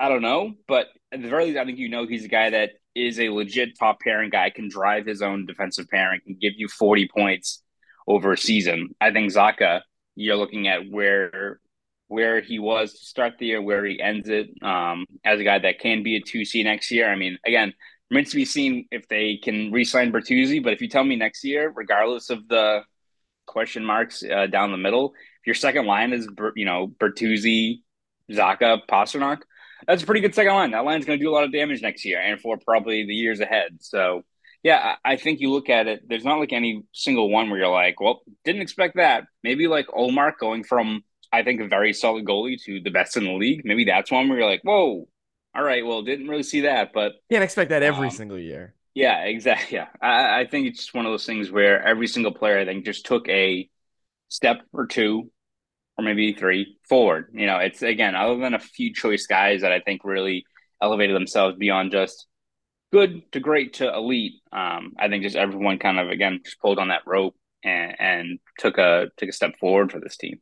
I 0.00 0.08
don't 0.08 0.22
know, 0.22 0.54
but 0.66 0.86
at 1.12 1.22
the 1.22 1.28
very 1.28 1.46
least, 1.46 1.58
I 1.58 1.64
think 1.64 1.78
you 1.78 1.88
know 1.88 2.06
he's 2.06 2.24
a 2.24 2.28
guy 2.28 2.50
that 2.50 2.70
is 2.94 3.18
a 3.18 3.30
legit 3.30 3.78
top 3.78 4.00
pairing 4.00 4.30
guy, 4.30 4.50
can 4.50 4.68
drive 4.68 5.06
his 5.06 5.22
own 5.22 5.46
defensive 5.46 5.88
pairing, 5.88 6.20
can 6.24 6.36
give 6.40 6.54
you 6.56 6.68
40 6.68 7.08
points 7.08 7.62
over 8.06 8.32
a 8.32 8.38
season. 8.38 8.94
I 9.00 9.10
think 9.10 9.32
Zacha, 9.32 9.82
you're 10.14 10.36
looking 10.36 10.68
at 10.68 10.88
where 10.90 11.60
where 12.08 12.40
he 12.40 12.58
was 12.58 12.92
to 12.92 13.04
start 13.04 13.34
the 13.38 13.46
year, 13.46 13.60
where 13.60 13.84
he 13.84 14.00
ends 14.00 14.30
it, 14.30 14.48
um, 14.62 15.04
as 15.24 15.40
a 15.40 15.44
guy 15.44 15.58
that 15.58 15.78
can 15.78 16.02
be 16.02 16.16
a 16.16 16.22
2C 16.22 16.64
next 16.64 16.90
year. 16.90 17.10
I 17.10 17.16
mean, 17.16 17.38
again, 17.44 17.74
remains 18.10 18.30
to 18.30 18.36
be 18.36 18.44
seen 18.44 18.86
if 18.90 19.06
they 19.08 19.36
can 19.36 19.70
re-sign 19.72 20.12
Bertuzzi, 20.12 20.62
but 20.62 20.72
if 20.72 20.80
you 20.80 20.88
tell 20.88 21.04
me 21.04 21.16
next 21.16 21.44
year, 21.44 21.72
regardless 21.74 22.30
of 22.30 22.48
the 22.48 22.82
question 23.46 23.84
marks 23.84 24.22
uh, 24.22 24.46
down 24.46 24.72
the 24.72 24.78
middle, 24.78 25.14
if 25.40 25.46
your 25.46 25.54
second 25.54 25.86
line 25.86 26.12
is, 26.12 26.28
you 26.56 26.64
know, 26.64 26.88
Bertuzzi, 26.88 27.82
Zacha, 28.30 28.80
Pastrnak,– 28.88 29.42
that's 29.86 30.02
a 30.02 30.06
pretty 30.06 30.20
good 30.20 30.34
second 30.34 30.54
line. 30.54 30.70
That 30.72 30.84
line's 30.84 31.04
going 31.04 31.20
to 31.20 31.24
do 31.24 31.30
a 31.30 31.34
lot 31.34 31.44
of 31.44 31.52
damage 31.52 31.82
next 31.82 32.04
year 32.04 32.20
and 32.20 32.40
for 32.40 32.58
probably 32.58 33.06
the 33.06 33.14
years 33.14 33.38
ahead. 33.38 33.78
So 33.78 34.24
Yeah, 34.62 34.96
I 35.04 35.16
think 35.16 35.40
you 35.40 35.50
look 35.52 35.68
at 35.68 35.86
it. 35.86 36.02
There's 36.08 36.24
not 36.24 36.40
like 36.40 36.52
any 36.52 36.82
single 36.92 37.30
one 37.30 37.48
where 37.48 37.60
you're 37.60 37.68
like, 37.68 38.00
well, 38.00 38.22
didn't 38.44 38.62
expect 38.62 38.96
that. 38.96 39.24
Maybe 39.44 39.68
like 39.68 39.86
Ullmark 39.88 40.38
going 40.40 40.64
from 40.64 41.04
I 41.32 41.42
think 41.42 41.60
a 41.60 41.68
very 41.68 41.92
solid 41.92 42.24
goalie 42.24 42.62
to 42.64 42.80
the 42.80 42.90
best 42.90 43.16
in 43.16 43.24
the 43.24 43.32
league. 43.32 43.62
Maybe 43.64 43.84
that's 43.84 44.10
one 44.10 44.28
where 44.28 44.38
you're 44.38 44.48
like, 44.48 44.62
whoa, 44.62 45.06
all 45.58 45.64
right, 45.64 45.84
well, 45.84 46.02
didn't 46.02 46.28
really 46.28 46.44
see 46.44 46.60
that, 46.60 46.92
but 46.94 47.14
can't 47.30 47.42
expect 47.42 47.70
that 47.70 47.82
every 47.82 48.06
um, 48.06 48.14
single 48.14 48.38
year. 48.38 48.74
Yeah, 48.94 49.24
exactly. 49.24 49.76
Yeah, 49.76 49.88
I, 50.00 50.40
I 50.40 50.46
think 50.46 50.68
it's 50.68 50.78
just 50.78 50.94
one 50.94 51.04
of 51.04 51.10
those 51.10 51.26
things 51.26 51.50
where 51.50 51.82
every 51.84 52.06
single 52.06 52.32
player 52.32 52.60
I 52.60 52.64
think 52.64 52.84
just 52.84 53.04
took 53.04 53.28
a 53.28 53.68
step 54.28 54.62
or 54.72 54.86
two, 54.86 55.32
or 55.96 56.04
maybe 56.04 56.32
three 56.32 56.78
forward. 56.88 57.30
You 57.32 57.46
know, 57.46 57.58
it's 57.58 57.82
again 57.82 58.14
other 58.14 58.38
than 58.38 58.54
a 58.54 58.60
few 58.60 58.94
choice 58.94 59.26
guys 59.26 59.62
that 59.62 59.72
I 59.72 59.80
think 59.80 60.02
really 60.04 60.44
elevated 60.80 61.16
themselves 61.16 61.56
beyond 61.56 61.90
just 61.90 62.28
good 62.92 63.30
to 63.32 63.40
great 63.40 63.74
to 63.74 63.92
elite. 63.92 64.34
Um, 64.52 64.92
I 64.96 65.08
think 65.08 65.24
just 65.24 65.34
everyone 65.34 65.80
kind 65.80 65.98
of 65.98 66.08
again 66.08 66.40
just 66.44 66.60
pulled 66.60 66.78
on 66.78 66.88
that 66.88 67.02
rope 67.04 67.34
and, 67.64 67.96
and 67.98 68.38
took 68.60 68.78
a 68.78 69.08
took 69.16 69.28
a 69.28 69.32
step 69.32 69.58
forward 69.58 69.90
for 69.90 69.98
this 69.98 70.16
team. 70.16 70.38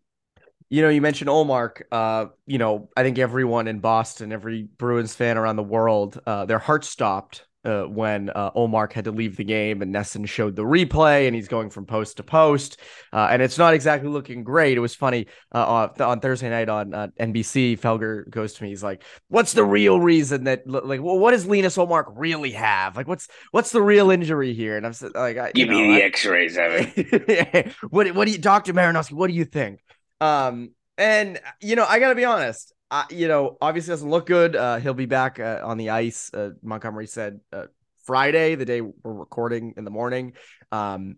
You 0.69 0.83
know, 0.83 0.89
you 0.89 1.01
mentioned 1.01 1.31
Ullmark. 1.31 1.83
Uh, 1.93 2.27
you 2.47 2.59
know, 2.59 2.89
I 2.97 3.03
think 3.03 3.19
everyone 3.19 3.69
in 3.69 3.79
Boston, 3.79 4.33
every 4.33 4.69
Bruins 4.79 5.15
fan 5.15 5.39
around 5.39 5.57
the 5.57 5.63
world, 5.63 6.21
uh, 6.27 6.45
their 6.45 6.59
hearts 6.59 6.89
stopped 6.89 7.47
uh, 7.67 7.83
when 7.83 8.31
uh, 8.31 8.53
Ullmark 8.53 8.93
had 8.93 9.05
to 9.05 9.11
leave 9.11 9.37
the 9.37 9.45
game 9.45 9.83
and 9.83 9.93
NESN 9.93 10.29
showed 10.29 10.55
the 10.55 10.63
replay 10.63 11.27
and 11.27 11.35
he's 11.35 11.49
going 11.49 11.69
from 11.69 11.85
post 11.85 12.19
to 12.19 12.23
post. 12.23 12.79
Uh, 13.13 13.29
and 13.31 13.43
it's 13.43 13.59
not 13.59 13.75
exactly 13.75 14.09
looking 14.09 14.45
great. 14.45 14.77
It 14.77 14.81
was 14.81 14.95
funny 14.95 15.27
uh, 15.53 15.89
on, 15.99 16.21
Thursday 16.21 16.49
night 16.49 16.69
on 16.69 16.95
uh, 16.95 17.09
NBC. 17.19 17.79
Felger 17.79 18.29
goes 18.31 18.55
to 18.55 18.63
me. 18.63 18.69
He's 18.69 18.85
like, 18.85 19.03
What's 19.29 19.53
the 19.53 19.65
real 19.65 20.01
reason 20.01 20.45
that, 20.45 20.67
like, 20.67 21.03
well, 21.03 21.19
what 21.19 21.33
does 21.33 21.47
Linus 21.47 21.77
Ullmark 21.77 22.13
really 22.15 22.53
have? 22.53 22.97
Like, 22.97 23.09
what's 23.09 23.29
what's 23.51 23.73
the 23.73 23.83
real 23.83 24.11
injury 24.13 24.55
here? 24.55 24.77
And 24.77 24.87
I'm 24.87 24.95
like, 25.15 25.37
I, 25.37 25.51
Give 25.53 25.69
me 25.69 25.95
the 25.95 26.03
x 26.05 26.25
rays 26.25 26.57
of 26.57 26.71
it. 26.71 27.73
what, 27.91 28.15
what 28.15 28.27
do 28.27 28.33
you, 28.33 28.39
Dr. 28.39 28.73
Marinofsky, 28.73 29.13
what 29.13 29.27
do 29.27 29.35
you 29.35 29.45
think? 29.45 29.81
Um, 30.21 30.71
and, 30.99 31.39
you 31.61 31.77
know, 31.77 31.85
I 31.87 31.99
got 31.99 32.09
to 32.09 32.15
be 32.15 32.25
honest. 32.25 32.73
I, 32.91 33.05
you 33.11 33.29
know, 33.29 33.59
obviously 33.61 33.93
doesn't 33.93 34.09
look 34.09 34.27
good. 34.27 34.57
Uh, 34.57 34.77
he'll 34.77 34.95
be 34.95 35.07
back 35.07 35.41
uh, 35.41 35.61
on 35.65 35.77
the 35.77 35.91
ice. 35.91 36.31
Uh, 36.33 36.51
Montgomery 36.63 37.07
said 37.07 37.41
uh, 37.53 37.67
Friday, 38.05 38.55
the 38.55 38.65
day 38.65 38.81
we're 38.81 38.95
recording 39.13 39.75
in 39.77 39.85
the 39.85 39.91
morning, 39.91 40.35
um, 40.71 41.17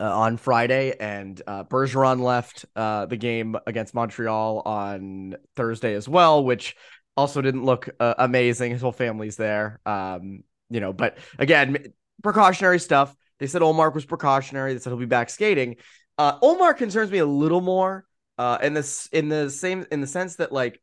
uh, 0.00 0.18
on 0.18 0.36
Friday, 0.36 0.94
and 0.98 1.40
Bergeron 1.46 2.20
left 2.20 2.64
the 2.74 3.16
game 3.16 3.56
against 3.66 3.94
Montreal 3.94 4.62
on 4.64 5.36
Thursday 5.56 5.94
as 5.94 6.08
well, 6.08 6.42
which 6.42 6.74
also 7.16 7.40
didn't 7.40 7.64
look 7.64 7.88
amazing. 8.00 8.72
His 8.72 8.80
whole 8.80 8.92
family's 8.92 9.36
there, 9.36 9.78
um, 9.86 10.42
you 10.70 10.80
know. 10.80 10.92
But 10.92 11.18
again, 11.38 11.92
precautionary 12.22 12.80
stuff. 12.80 13.14
They 13.38 13.46
said 13.46 13.62
Ullmark 13.62 13.94
was 13.94 14.04
precautionary. 14.04 14.72
They 14.72 14.80
said 14.80 14.90
he'll 14.90 14.98
be 14.98 15.06
back 15.06 15.30
skating. 15.30 15.76
Uh, 16.18 16.38
Ullmark 16.40 16.76
concerns 16.76 17.10
me 17.10 17.18
a 17.18 17.26
little 17.26 17.60
more 17.60 18.04
uh, 18.40 18.56
in 18.62 18.72
this 18.72 19.06
in 19.12 19.28
the 19.28 19.50
same 19.50 19.84
in 19.92 20.00
the 20.00 20.06
sense 20.06 20.36
that 20.36 20.50
like 20.50 20.80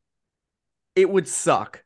it 0.96 1.10
would 1.10 1.28
suck 1.28 1.84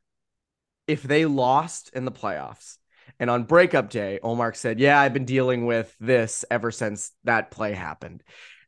if 0.85 1.01
they 1.01 1.25
lost 1.25 1.89
in 1.93 2.03
the 2.03 2.11
playoffs. 2.11 2.77
And 3.21 3.29
on 3.29 3.45
breakup 3.45 3.89
day, 3.89 4.19
Ullmark 4.21 4.57
said, 4.57 4.81
"Yeah, 4.81 4.99
I've 4.99 5.13
been 5.13 5.23
dealing 5.23 5.65
with 5.65 5.95
this 5.97 6.43
ever 6.51 6.71
since 6.71 7.13
that 7.23 7.51
play 7.51 7.71
happened." 7.71 8.21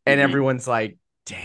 And 0.05 0.19
mm-hmm. 0.19 0.29
everyone's 0.29 0.65
like, 0.65 0.97
"Damn." 1.25 1.41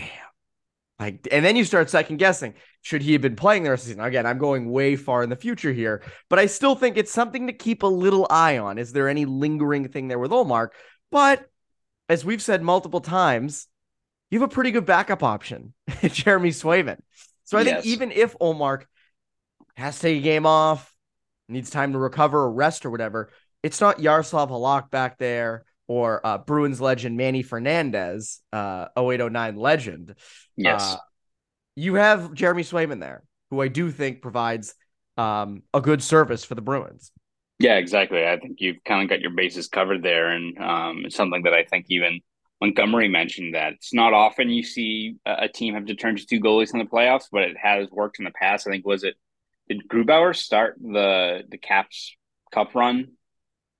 Like, 0.97 1.27
and 1.29 1.43
then 1.43 1.57
you 1.57 1.65
start 1.65 1.89
second 1.89 2.17
guessing. 2.17 2.53
Should 2.81 3.01
he 3.01 3.11
have 3.11 3.21
been 3.21 3.35
playing 3.35 3.63
the 3.63 3.71
rest 3.71 3.83
of 3.83 3.87
the 3.87 3.93
season? 3.95 4.05
Again, 4.05 4.25
I'm 4.25 4.37
going 4.37 4.71
way 4.71 4.95
far 4.95 5.23
in 5.23 5.29
the 5.29 5.35
future 5.35 5.73
here, 5.73 6.03
but 6.29 6.39
I 6.39 6.45
still 6.45 6.75
think 6.75 6.95
it's 6.95 7.11
something 7.11 7.47
to 7.47 7.53
keep 7.53 7.83
a 7.83 7.87
little 7.87 8.27
eye 8.29 8.59
on. 8.59 8.77
Is 8.77 8.93
there 8.93 9.09
any 9.09 9.25
lingering 9.25 9.89
thing 9.89 10.07
there 10.07 10.19
with 10.19 10.31
Ullmark? 10.31 10.69
But 11.11 11.49
as 12.07 12.23
we've 12.23 12.41
said 12.41 12.61
multiple 12.61 13.01
times, 13.01 13.67
you 14.31 14.39
have 14.39 14.49
a 14.49 14.53
pretty 14.53 14.71
good 14.71 14.85
backup 14.85 15.23
option, 15.23 15.73
Jeremy 16.01 16.49
Swayman. 16.49 16.99
So 17.45 17.57
I 17.57 17.61
yes. 17.61 17.83
think 17.83 17.85
even 17.85 18.11
if 18.11 18.37
Ullmark 18.39 18.83
has 19.75 19.95
to 19.95 20.01
take 20.03 20.19
a 20.19 20.21
game 20.21 20.45
off, 20.45 20.93
needs 21.47 21.69
time 21.69 21.93
to 21.93 21.99
recover 21.99 22.39
or 22.39 22.51
rest 22.51 22.85
or 22.85 22.91
whatever, 22.91 23.31
it's 23.63 23.81
not 23.81 23.97
Jaroslav 23.97 24.49
Halak 24.49 24.89
back 24.91 25.17
there 25.17 25.65
or 25.87 26.25
uh, 26.25 26.37
Bruins 26.37 26.79
legend 26.79 27.17
Manny 27.17 27.41
Fernandez, 27.41 28.39
uh, 28.53 28.87
0809 28.95 29.55
legend. 29.55 30.15
Yes. 30.55 30.93
Uh, 30.93 30.97
you 31.75 31.95
have 31.95 32.33
Jeremy 32.33 32.63
Swayman 32.63 32.99
there, 32.99 33.23
who 33.49 33.61
I 33.61 33.67
do 33.67 33.89
think 33.89 34.21
provides 34.21 34.75
um, 35.17 35.63
a 35.73 35.81
good 35.81 36.03
service 36.03 36.45
for 36.45 36.53
the 36.53 36.61
Bruins. 36.61 37.11
Yeah, 37.57 37.77
exactly. 37.77 38.25
I 38.25 38.37
think 38.37 38.61
you've 38.61 38.83
kind 38.85 39.03
of 39.03 39.09
got 39.09 39.19
your 39.19 39.31
bases 39.31 39.67
covered 39.67 40.03
there. 40.03 40.29
And 40.29 40.57
um, 40.59 41.01
it's 41.05 41.15
something 41.15 41.43
that 41.43 41.53
I 41.53 41.63
think 41.63 41.87
even 41.89 42.21
Montgomery 42.61 43.07
mentioned 43.07 43.55
that 43.55 43.73
it's 43.73 43.93
not 43.93 44.13
often 44.13 44.49
you 44.49 44.63
see 44.63 45.15
a, 45.25 45.47
team 45.47 45.75
have 45.75 45.85
to 45.85 45.95
turn 45.95 46.17
to 46.17 46.25
two 46.25 46.41
goalies 46.41 46.73
in 46.73 46.79
the 46.79 46.85
playoffs, 46.85 47.27
but 47.31 47.43
it 47.43 47.57
has 47.57 47.89
worked 47.89 48.19
in 48.19 48.25
the 48.25 48.31
past. 48.31 48.67
I 48.67 48.71
think 48.71 48.85
was 48.85 49.03
it 49.03 49.15
did 49.69 49.87
Grubauer 49.87 50.35
start 50.35 50.77
the 50.81 51.43
the 51.49 51.57
Caps 51.57 52.15
Cup 52.51 52.75
run? 52.75 53.11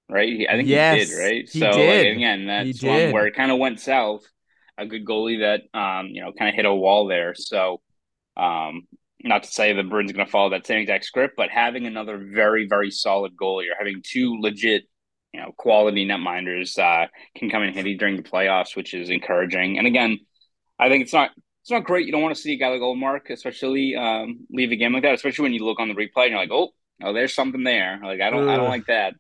Right, 0.07 0.47
I 0.49 0.55
think 0.55 0.69
yes, 0.69 0.97
he 0.97 1.05
did. 1.05 1.21
Right, 1.21 1.49
he 1.49 1.59
so 1.59 1.71
did. 1.71 2.07
Like, 2.07 2.15
again, 2.15 2.47
that's 2.47 2.81
one 2.81 3.11
where 3.11 3.27
it 3.27 3.35
kind 3.35 3.51
of 3.51 3.59
went 3.59 3.79
south. 3.79 4.23
A 4.77 4.85
good 4.85 5.05
goalie 5.05 5.41
that 5.41 5.77
um 5.77 6.07
you 6.07 6.21
know 6.21 6.31
kind 6.31 6.49
of 6.49 6.55
hit 6.55 6.65
a 6.65 6.73
wall 6.73 7.07
there. 7.07 7.35
So 7.35 7.81
um 8.37 8.87
not 9.21 9.43
to 9.43 9.51
say 9.51 9.73
the 9.73 9.83
Bruins 9.83 10.13
going 10.13 10.25
to 10.25 10.31
follow 10.31 10.51
that 10.51 10.65
same 10.65 10.79
exact 10.79 11.03
script, 11.03 11.33
but 11.35 11.49
having 11.49 11.85
another 11.85 12.17
very 12.17 12.65
very 12.65 12.91
solid 12.91 13.35
goalie 13.35 13.69
or 13.69 13.75
having 13.77 14.01
two 14.01 14.37
legit 14.39 14.83
you 15.33 15.39
know, 15.39 15.51
quality 15.57 16.07
netminders 16.07 16.77
uh, 16.79 17.07
can 17.35 17.49
come 17.49 17.63
in 17.63 17.73
handy 17.73 17.95
during 17.95 18.15
the 18.15 18.23
playoffs, 18.23 18.75
which 18.75 18.93
is 18.93 19.09
encouraging. 19.09 19.77
And 19.77 19.85
again, 19.87 20.19
I 20.79 20.89
think 20.89 21.03
it's 21.03 21.13
not 21.13 21.31
it's 21.61 21.71
not 21.71 21.83
great. 21.83 22.05
You 22.05 22.11
don't 22.11 22.21
want 22.21 22.35
to 22.35 22.41
see 22.41 22.53
a 22.53 22.57
guy 22.57 22.69
like 22.69 22.81
Ullmark, 22.81 23.29
especially 23.29 23.95
um, 23.95 24.47
leave 24.49 24.71
a 24.71 24.75
game 24.75 24.93
like 24.93 25.03
that, 25.03 25.13
especially 25.13 25.43
when 25.43 25.53
you 25.53 25.65
look 25.65 25.79
on 25.79 25.89
the 25.89 25.93
replay 25.93 26.23
and 26.23 26.31
you're 26.31 26.39
like, 26.39 26.51
oh, 26.51 26.69
oh, 27.03 27.13
there's 27.13 27.33
something 27.33 27.63
there. 27.63 27.99
Like 28.03 28.21
I 28.21 28.29
don't, 28.29 28.43
Ugh. 28.43 28.49
I 28.49 28.57
don't 28.57 28.69
like 28.69 28.87
that. 28.87 29.13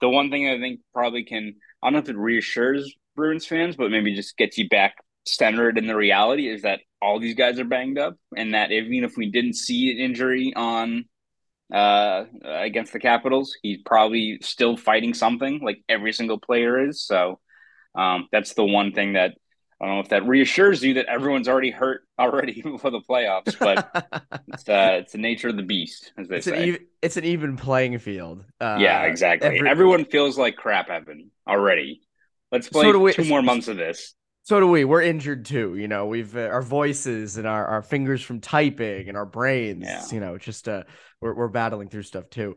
The 0.00 0.08
one 0.08 0.30
thing 0.30 0.48
I 0.48 0.58
think 0.58 0.80
probably 0.92 1.24
can, 1.24 1.54
I 1.82 1.86
don't 1.86 1.94
know 1.94 1.98
if 2.00 2.08
it 2.08 2.16
reassures 2.16 2.94
Bruins 3.16 3.46
fans, 3.46 3.76
but 3.76 3.90
maybe 3.90 4.14
just 4.14 4.36
gets 4.36 4.58
you 4.58 4.68
back 4.68 4.96
centered 5.24 5.78
in 5.78 5.86
the 5.86 5.96
reality 5.96 6.48
is 6.48 6.62
that 6.62 6.80
all 7.00 7.20
these 7.20 7.34
guys 7.34 7.58
are 7.58 7.64
banged 7.64 7.98
up, 7.98 8.16
and 8.36 8.54
that 8.54 8.72
even 8.72 9.04
if 9.04 9.16
we 9.16 9.30
didn't 9.30 9.54
see 9.54 9.90
an 9.90 9.98
injury 9.98 10.52
on 10.54 11.04
uh, 11.72 12.24
against 12.44 12.92
the 12.92 12.98
Capitals. 12.98 13.56
He's 13.62 13.78
probably 13.84 14.38
still 14.42 14.76
fighting 14.76 15.14
something 15.14 15.60
like 15.60 15.82
every 15.88 16.12
single 16.12 16.38
player 16.38 16.88
is. 16.88 17.04
So 17.04 17.40
um, 17.94 18.28
that's 18.32 18.54
the 18.54 18.64
one 18.64 18.92
thing 18.92 19.14
that 19.14 19.34
I 19.80 19.86
don't 19.86 19.96
know 19.96 20.00
if 20.00 20.08
that 20.10 20.26
reassures 20.26 20.82
you 20.82 20.94
that 20.94 21.06
everyone's 21.06 21.48
already 21.48 21.70
hurt 21.70 22.02
already 22.18 22.62
for 22.80 22.90
the 22.90 23.00
playoffs, 23.00 23.58
but 23.58 23.88
it's 24.48 24.68
uh, 24.68 24.98
it's 25.00 25.12
the 25.12 25.18
nature 25.18 25.48
of 25.48 25.56
the 25.56 25.62
beast, 25.62 26.12
as 26.16 26.28
they 26.28 26.36
it's 26.36 26.46
say. 26.46 26.56
An 26.56 26.68
even, 26.68 26.80
it's 27.02 27.16
an 27.16 27.24
even 27.24 27.56
playing 27.56 27.98
field. 27.98 28.44
Uh, 28.60 28.78
yeah, 28.78 29.02
exactly. 29.02 29.48
Every... 29.48 29.68
Everyone 29.68 30.04
feels 30.04 30.38
like 30.38 30.56
crap 30.56 30.88
Evan 30.88 31.30
already. 31.46 32.00
Let's 32.52 32.68
play 32.68 32.92
so 32.92 32.98
we, 32.98 33.12
two 33.12 33.24
more 33.24 33.42
months 33.42 33.68
of 33.68 33.76
this 33.76 34.14
so 34.44 34.60
do 34.60 34.68
we. 34.68 34.84
We're 34.84 35.02
injured 35.02 35.44
too. 35.44 35.76
You 35.76 35.88
know, 35.88 36.06
we've 36.06 36.36
uh, 36.36 36.42
our 36.42 36.62
voices 36.62 37.36
and 37.36 37.46
our, 37.46 37.66
our 37.66 37.82
fingers 37.82 38.22
from 38.22 38.40
typing 38.40 39.08
and 39.08 39.16
our 39.16 39.26
brains. 39.26 39.84
Yeah. 39.84 40.04
You 40.12 40.20
know, 40.20 40.38
just 40.38 40.68
uh, 40.68 40.84
we're 41.20 41.34
we're 41.34 41.48
battling 41.48 41.88
through 41.88 42.04
stuff 42.04 42.30
too. 42.30 42.56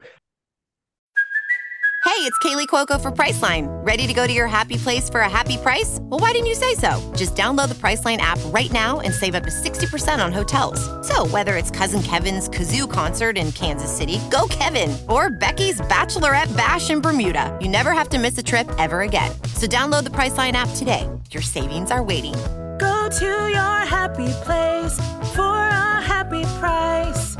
Hey, 2.05 2.23
it's 2.23 2.39
Kaley 2.39 2.67
Cuoco 2.67 2.99
for 2.99 3.11
Priceline. 3.11 3.67
Ready 3.85 4.07
to 4.07 4.13
go 4.13 4.25
to 4.25 4.33
your 4.33 4.47
happy 4.47 4.77
place 4.77 5.07
for 5.07 5.19
a 5.19 5.29
happy 5.29 5.57
price? 5.57 5.99
Well, 6.01 6.19
why 6.19 6.31
didn't 6.31 6.47
you 6.47 6.55
say 6.55 6.73
so? 6.73 7.13
Just 7.15 7.35
download 7.35 7.67
the 7.67 7.75
Priceline 7.75 8.17
app 8.17 8.39
right 8.45 8.71
now 8.71 9.01
and 9.01 9.13
save 9.13 9.35
up 9.35 9.43
to 9.43 9.51
sixty 9.51 9.85
percent 9.85 10.21
on 10.21 10.31
hotels. 10.31 10.79
So 11.07 11.27
whether 11.27 11.57
it's 11.57 11.69
Cousin 11.69 12.01
Kevin's 12.01 12.49
kazoo 12.49 12.91
concert 12.91 13.37
in 13.37 13.51
Kansas 13.51 13.95
City, 13.95 14.19
go 14.31 14.47
Kevin, 14.49 14.97
or 15.07 15.29
Becky's 15.29 15.79
bachelorette 15.81 16.55
bash 16.57 16.89
in 16.89 17.01
Bermuda, 17.01 17.55
you 17.61 17.67
never 17.67 17.91
have 17.91 18.09
to 18.09 18.19
miss 18.19 18.37
a 18.37 18.43
trip 18.43 18.67
ever 18.79 19.01
again. 19.01 19.31
So 19.53 19.67
download 19.67 20.03
the 20.03 20.11
Priceline 20.11 20.53
app 20.53 20.69
today. 20.75 21.07
Your 21.31 21.43
savings 21.43 21.91
are 21.91 22.03
waiting. 22.03 22.33
Go 22.79 23.09
to 23.09 23.25
your 23.25 23.79
happy 23.85 24.31
place 24.43 24.97
for 25.35 25.57
a 25.57 26.01
happy 26.01 26.43
price. 26.59 27.35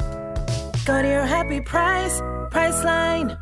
Go 0.86 1.02
to 1.02 1.08
your 1.08 1.26
happy 1.26 1.62
price, 1.62 2.20
Priceline. 2.52 3.40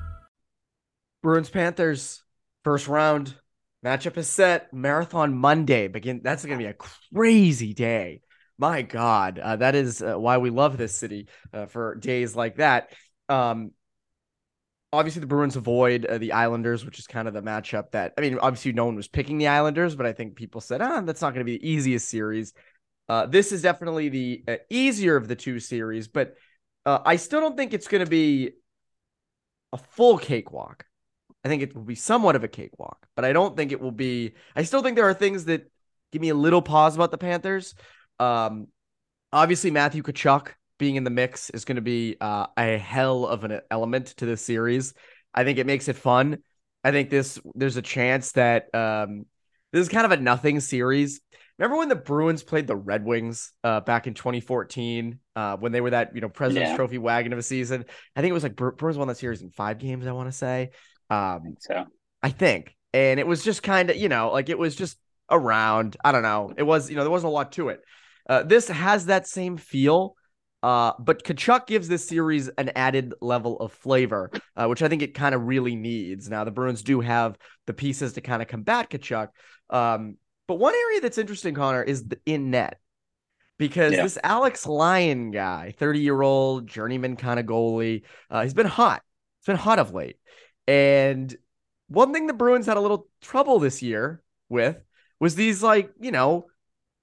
Bruins 1.24 1.50
Panthers 1.50 2.24
first 2.64 2.88
round 2.88 3.34
matchup 3.84 4.18
is 4.18 4.28
set. 4.28 4.72
Marathon 4.72 5.36
Monday 5.36 5.88
begin. 5.88 6.22
That's 6.24 6.46
going 6.46 6.60
to 6.60 6.64
be 6.64 6.70
a 6.70 6.76
crazy 7.14 7.74
day. 7.74 8.22
My 8.58 8.84
God, 8.84 9.40
uh, 9.40 9.56
that 9.58 9.76
is 9.76 10.02
uh, 10.02 10.18
why 10.20 10.38
we 10.38 10.50
love 10.50 10.78
this 10.78 10.98
city 10.98 11.28
uh, 11.54 11.66
for 11.66 11.96
days 11.96 12.36
like 12.36 12.58
that. 12.58 12.90
Um, 13.28 13.72
obviously 14.94 15.20
the 15.20 15.28
Bruins 15.28 15.56
avoid 15.56 16.06
uh, 16.06 16.18
the 16.18 16.32
Islanders, 16.32 16.86
which 16.86 17.00
is 17.00 17.08
kind 17.08 17.28
of 17.28 17.34
the 17.34 17.42
matchup 17.42 17.92
that 17.92 18.14
I 18.18 18.22
mean, 18.22 18.40
obviously 18.40 18.74
no 18.74 18.86
one 18.86 18.96
was 18.96 19.08
picking 19.08 19.38
the 19.38 19.48
Islanders, 19.48 19.96
but 19.96 20.06
I 20.06 20.14
think 20.14 20.36
people 20.36 20.62
said, 20.62 20.82
ah, 20.82 21.02
that's 21.02 21.22
not 21.22 21.34
going 21.34 21.46
to 21.46 21.52
be 21.52 21.58
the 21.58 21.70
easiest 21.70 22.10
series. 22.10 22.54
Uh, 23.08 23.26
this 23.26 23.52
is 23.52 23.62
definitely 23.62 24.10
the 24.10 24.44
uh, 24.48 24.56
easier 24.70 25.16
of 25.16 25.28
the 25.28 25.36
two 25.36 25.60
series, 25.60 26.08
but 26.08 26.36
uh, 26.86 27.00
I 27.06 27.18
still 27.18 27.42
don't 27.42 27.58
think 27.58 27.74
it's 27.74 27.88
going 27.88 28.04
to 28.04 28.10
be 28.10 28.52
a 29.74 29.78
full 29.78 30.18
cakewalk. 30.18 30.86
I 31.44 31.48
think 31.48 31.62
it 31.62 31.76
will 31.76 31.84
be 31.84 31.96
somewhat 31.96 32.36
of 32.36 32.44
a 32.44 32.48
cakewalk, 32.48 33.06
but 33.16 33.26
I 33.26 33.34
don't 33.34 33.56
think 33.56 33.72
it 33.72 33.80
will 33.80 33.92
be. 33.92 34.34
I 34.56 34.64
still 34.64 34.82
think 34.82 34.96
there 34.96 35.08
are 35.08 35.14
things 35.14 35.46
that 35.46 35.70
give 36.12 36.22
me 36.22 36.30
a 36.30 36.36
little 36.36 36.62
pause 36.62 36.96
about 36.96 37.12
the 37.12 37.20
Panthers. 37.20 37.76
Um, 38.20 38.70
obviously, 39.32 39.70
Matthew 39.70 40.02
Tkachuk 40.02 40.48
being 40.78 40.96
in 40.96 41.04
the 41.04 41.10
mix 41.10 41.50
is 41.50 41.66
going 41.66 41.78
to 41.78 41.82
be 41.82 42.18
uh, 42.20 42.48
a 42.58 42.78
hell 42.78 43.26
of 43.26 43.44
an 43.44 43.62
element 43.72 44.08
to 44.18 44.26
this 44.26 44.42
series. 44.42 44.94
I 45.34 45.44
think 45.44 45.58
it 45.58 45.66
makes 45.66 45.88
it 45.88 45.96
fun. 45.96 46.40
I 46.84 46.92
think 46.92 47.10
this 47.10 47.40
there's 47.56 47.78
a 47.78 47.82
chance 47.82 48.34
that 48.34 48.74
um, 48.74 49.26
this 49.72 49.82
is 49.82 49.90
kind 49.90 50.06
of 50.06 50.12
a 50.12 50.18
nothing 50.18 50.60
series. 50.60 51.22
Remember 51.58 51.78
when 51.78 51.90
the 51.90 51.96
Bruins 51.96 52.44
played 52.44 52.68
the 52.68 52.76
Red 52.76 53.06
Wings 53.06 53.52
uh, 53.64 53.80
back 53.80 54.08
in 54.08 54.14
2014 54.14 55.20
uh, 55.36 55.58
when 55.58 55.72
they 55.72 55.82
were 55.82 55.92
that 55.92 56.14
you 56.14 56.22
know 56.22 56.30
President's 56.30 56.72
Yeah. 56.72 56.76
Trophy 56.76 56.98
wagon 56.98 57.34
of 57.34 57.40
a 57.40 57.44
season? 57.44 57.86
I 58.16 58.22
think 58.22 58.30
it 58.32 58.34
was 58.34 58.44
like 58.44 58.56
Bru- 58.56 58.74
Bruins 58.74 58.98
won 58.98 59.08
that 59.08 59.18
series 59.18 59.42
in 59.42 59.50
five 59.50 59.80
games. 59.80 60.06
I 60.06 60.12
want 60.12 60.30
to 60.30 60.38
say, 60.38 60.72
um, 61.10 61.56
So 61.60 61.86
I 62.22 62.30
think, 62.30 62.76
and 62.94 63.20
it 63.20 63.28
was 63.28 63.44
just 63.44 63.64
kind 63.64 63.90
of 63.90 63.96
you 63.96 64.10
know 64.10 64.32
like 64.32 64.50
it 64.50 64.60
was 64.60 64.76
just 64.76 64.98
around. 65.32 65.98
I 66.04 66.12
don't 66.12 66.24
know. 66.24 66.54
It 66.56 66.64
was 66.64 66.90
you 66.90 66.96
know 66.96 67.04
there 67.04 67.12
wasn't 67.12 67.32
a 67.32 67.34
lot 67.34 67.54
to 67.54 67.70
it. 67.70 67.82
Uh, 68.30 68.44
this 68.44 68.68
has 68.68 69.06
that 69.08 69.28
same 69.28 69.58
feel. 69.58 70.16
Uh, 70.66 70.94
but 70.98 71.24
Tkachuk 71.24 71.68
gives 71.68 71.88
this 71.88 72.08
series 72.08 72.48
an 72.58 72.72
added 72.76 73.14
level 73.22 73.60
of 73.60 73.72
flavor, 73.72 74.32
uh, 74.56 74.66
which 74.66 74.82
I 74.82 74.88
think 74.88 75.04
it 75.04 75.14
kind 75.14 75.36
of 75.36 75.44
really 75.46 75.76
needs. 75.76 76.28
Now, 76.28 76.44
the 76.44 76.50
Bruins 76.50 76.82
do 76.82 77.02
have 77.02 77.38
the 77.68 77.74
pieces 77.74 78.14
to 78.14 78.22
kind 78.22 78.42
of 78.42 78.48
combat 78.48 78.90
Tkachuk. 78.90 79.28
Um, 79.70 80.18
but 80.48 80.56
one 80.56 80.74
area 80.74 81.02
that's 81.02 81.20
interesting, 81.20 81.54
Conor, 81.54 81.84
is 81.84 82.08
the 82.08 82.18
in 82.26 82.50
net 82.50 82.80
because 83.60 83.94
Yeah. 83.94 84.02
this 84.02 84.18
Alex 84.24 84.66
Lyon 84.66 85.30
guy, 85.30 85.76
30 85.78 86.00
year 86.00 86.20
old 86.20 86.66
journeyman 86.66 87.16
kind 87.16 87.40
of 87.40 87.46
goalie, 87.46 88.02
uh, 88.32 88.42
he's 88.42 88.56
been 88.56 88.66
hot. 88.66 89.04
It's 89.42 89.46
been 89.46 89.58
hot 89.58 89.78
of 89.78 89.94
late. 89.94 90.18
And 90.68 91.32
one 91.90 92.12
thing 92.12 92.26
the 92.26 92.34
Bruins 92.34 92.66
had 92.66 92.78
a 92.78 92.82
little 92.82 93.08
trouble 93.22 93.60
this 93.60 93.84
year 93.84 94.24
with 94.50 94.78
was 95.20 95.36
these, 95.36 95.62
like, 95.62 95.92
you 96.00 96.12
know, 96.12 96.48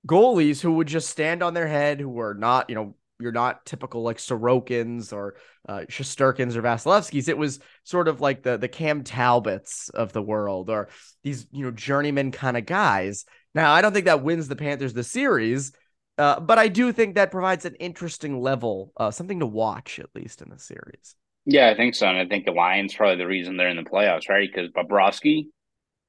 goalies 0.04 0.61
who 0.61 0.73
would 0.73 0.88
just 0.88 1.11
stand 1.11 1.45
on 1.45 1.54
their 1.54 1.69
head, 1.69 2.00
who 2.00 2.09
were 2.09 2.35
not, 2.35 2.69
you 2.69 2.75
know, 2.75 2.97
you're 3.23 3.33
not 3.33 3.64
typical 3.64 4.02
like 4.02 4.19
Sorokins 4.19 5.12
or 5.12 5.37
uh, 5.69 5.83
Shesterkins 5.88 6.57
or 6.57 6.62
Vasilevskis. 6.62 7.29
It 7.29 7.38
was 7.38 7.61
sort 7.85 8.09
of 8.09 8.21
like 8.21 8.43
the 8.43 8.57
the 8.59 8.69
Cam 8.69 9.05
Talbots 9.05 9.88
of 9.91 10.12
the 10.12 10.23
world 10.23 10.71
or 10.71 10.88
these, 11.23 11.47
you 11.52 11.64
know, 11.64 11.71
journeyman 11.71 12.33
kind 12.33 12.57
of 12.57 12.67
guys. 12.67 13.25
Now, 13.55 13.73
I 13.73 13.83
don't 13.83 13.93
think 13.93 14.07
that 14.07 14.23
wins 14.23 14.49
the 14.49 14.57
Panthers 14.57 14.95
the 14.95 15.05
series, 15.05 15.73
uh, 16.19 16.41
but 16.41 16.59
I 16.59 16.69
do 16.69 16.93
think 16.93 17.14
that 17.14 17.31
provides 17.31 17.64
an 17.64 17.75
interesting 17.76 18.41
level, 18.41 18.93
uh, 18.97 19.11
something 19.11 19.41
to 19.41 19.47
watch 19.47 19.99
at 19.99 20.14
least 20.14 20.43
in 20.43 20.50
the 20.50 20.59
series. 20.59 21.14
yeah, 21.45 21.71
I 21.71 21.76
think 21.76 21.95
so. 21.95 22.07
And 22.07 22.19
I 22.19 22.26
think 22.26 22.45
the 22.45 22.52
Lyon's 22.52 22.95
probably 22.95 23.17
the 23.17 23.26
reason 23.26 23.57
they're 23.57 23.69
in 23.69 23.76
the 23.76 23.83
playoffs, 23.83 24.29
right? 24.29 24.49
Because 24.52 24.71
Bobrovsky, 24.71 25.47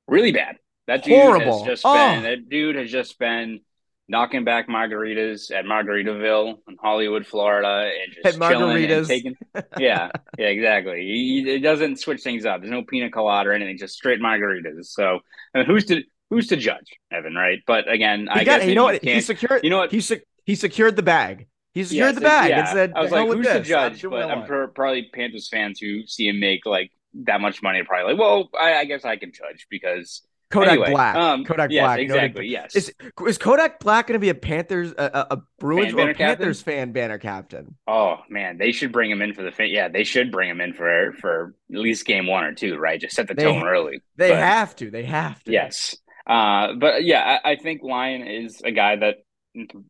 really 0.08 0.32
bad. 0.32 0.58
That 0.88 1.04
dude 1.04 1.14
Horrible. 1.16 1.60
has 1.66 1.68
just 1.68 1.86
Oh. 1.86 1.94
been 1.96 2.24
that 2.24 2.50
dude 2.50 2.76
has 2.76 2.92
just 2.92 3.20
been 3.20 3.62
knocking 4.08 4.44
back 4.44 4.68
margaritas 4.68 5.52
at 5.52 5.66
Margaritaville 5.66 6.58
in 6.68 6.78
Hollywood, 6.82 7.26
Florida, 7.26 7.90
and 8.04 8.14
just 8.14 8.26
At 8.26 8.34
chilling 8.48 8.88
margaritas. 8.88 8.98
and 8.98 9.08
taking. 9.08 9.36
Yeah, 9.78 10.10
yeah, 10.38 10.48
exactly. 10.48 11.02
He, 11.02 11.44
he 11.46 11.60
doesn't 11.60 12.00
switch 12.00 12.22
things 12.22 12.46
up. 12.46 12.62
There's 12.62 12.72
no 12.72 12.84
pina 12.84 13.10
colada 13.10 13.50
or 13.50 13.54
anything, 13.54 13.78
just 13.78 13.96
straight 13.96 14.20
margaritas. 14.20 14.86
So, 14.88 15.20
I 15.54 15.60
mean, 15.60 15.68
who's 15.68 15.86
to 15.86 16.04
who's 16.30 16.48
to 16.48 16.58
judge, 16.58 16.92
Evan? 17.12 17.36
Right? 17.36 17.60
But 17.66 17.90
again, 17.92 18.28
I 18.30 18.44
got, 18.44 18.60
guess 18.60 18.70
you 18.70 18.76
know 18.76 18.84
what? 18.86 19.04
He 19.04 19.22
secured. 19.22 19.64
You 19.64 19.70
know 19.70 19.78
what? 19.80 19.92
He 19.92 20.02
sec- 20.02 20.24
he 20.46 20.56
secured 20.56 20.96
the 20.96 21.04
bag. 21.04 21.48
He 21.74 21.84
secured 21.84 22.10
Yes, 22.10 22.16
the 22.16 22.22
bag 22.22 22.50
yeah. 22.50 22.60
and 22.60 22.68
said, 22.68 22.94
I 22.96 23.02
was 23.02 23.12
like, 23.12 23.26
who's 23.28 23.48
to 23.48 23.54
this. 23.54 23.68
judge? 23.68 24.02
But 24.04 24.30
I'm 24.30 24.40
want." 24.40 24.48
per- 24.48 24.68
probably 24.68 25.10
Panthers 25.14 25.48
fans 25.50 25.80
who 25.80 26.06
see 26.06 26.28
him 26.28 26.40
make 26.40 26.66
like 26.66 26.92
that 27.26 27.42
much 27.42 27.64
money 27.64 27.80
are 27.80 27.86
probably 27.86 28.14
like, 28.14 28.20
well, 28.22 28.50
I, 28.60 28.76
I 28.76 28.86
guess 28.86 29.06
I 29.06 29.16
can 29.16 29.32
judge 29.32 29.66
because 29.70 30.22
Kodak 30.54 30.72
anyway, 30.72 30.92
Black. 30.92 31.16
um, 31.16 31.44
Kodak 31.46 31.72
yes, 31.72 31.84
Black. 31.84 31.98
noted- 32.00 32.04
exactly. 32.16 32.48
Yes, 32.48 32.76
Is 32.76 32.94
is 33.28 33.38
Kodak 33.38 33.80
Black 33.80 34.08
going 34.08 34.14
to 34.14 34.20
be 34.20 34.30
a 34.30 34.36
Panthers, 34.36 34.92
a, 34.98 35.04
a, 35.32 35.36
a 35.36 35.42
Bruins 35.60 35.94
Fan 35.94 36.10
or 36.10 36.14
Panthers 36.14 36.62
fan 36.62 36.92
banner 36.92 37.18
captain? 37.18 37.76
Oh 37.88 38.18
man, 38.30 38.58
they 38.58 38.72
should 38.72 38.92
bring 38.92 39.12
him 39.12 39.22
in 39.22 39.34
for 39.34 39.44
the 39.44 39.52
fin- 39.52 39.70
yeah. 39.72 39.88
They 39.90 40.04
should 40.04 40.32
bring 40.32 40.50
him 40.50 40.62
in 40.62 40.74
for 40.74 41.14
for 41.20 41.56
at 41.74 41.80
least 41.80 42.06
game 42.06 42.28
one 42.28 42.44
or 42.44 42.54
two, 42.54 42.78
right? 42.78 43.00
Just 43.02 43.16
set 43.16 43.28
the 43.28 43.34
They- 43.34 43.44
tone 43.44 43.68
early. 43.68 44.02
They 44.16 44.30
But- 44.30 44.40
have 44.40 44.76
to. 44.78 44.90
They 44.92 45.04
have 45.04 45.44
to. 45.44 45.52
Yes, 45.52 45.96
uh, 46.28 46.74
but 46.80 47.04
yeah, 47.04 47.40
I, 47.44 47.52
I 47.52 47.56
think 47.58 47.82
Lyon 47.84 48.26
is 48.28 48.62
a 48.64 48.72
guy 48.72 48.96
that 48.96 49.18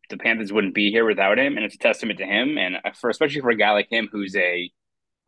the 0.10 0.18
Panthers 0.18 0.52
wouldn't 0.52 0.74
be 0.76 0.92
here 0.92 1.06
without 1.06 1.40
him, 1.40 1.56
and 1.56 1.66
it's 1.66 1.76
a 1.76 1.78
testament 1.78 2.20
to 2.20 2.26
him, 2.26 2.58
and 2.58 2.76
for 3.00 3.10
especially 3.10 3.40
for 3.42 3.50
a 3.50 3.56
guy 3.56 3.72
like 3.72 3.88
him 3.90 4.10
who's 4.12 4.36
a, 4.36 4.70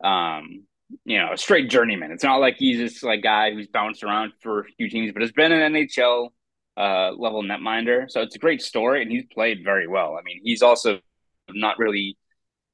um, 0.04 0.64
you 1.04 1.18
know, 1.18 1.32
a 1.32 1.36
straight 1.36 1.70
journeyman. 1.70 2.12
It's 2.12 2.24
not 2.24 2.36
like 2.36 2.56
he's 2.56 2.78
this 2.78 3.02
like 3.02 3.22
guy 3.22 3.52
who's 3.52 3.66
bounced 3.66 4.02
around 4.02 4.32
for 4.42 4.60
a 4.60 4.64
few 4.64 4.88
teams, 4.88 5.12
but 5.12 5.22
has 5.22 5.32
been 5.32 5.52
an 5.52 5.74
NHL 5.74 6.28
uh, 6.76 7.12
level 7.12 7.42
netminder. 7.42 8.10
So 8.10 8.22
it's 8.22 8.36
a 8.36 8.40
great 8.40 8.62
story, 8.62 9.02
and 9.02 9.10
he's 9.10 9.24
played 9.32 9.64
very 9.64 9.86
well. 9.86 10.16
I 10.18 10.22
mean, 10.22 10.40
he's 10.42 10.62
also 10.62 11.00
not 11.48 11.78
really 11.78 12.16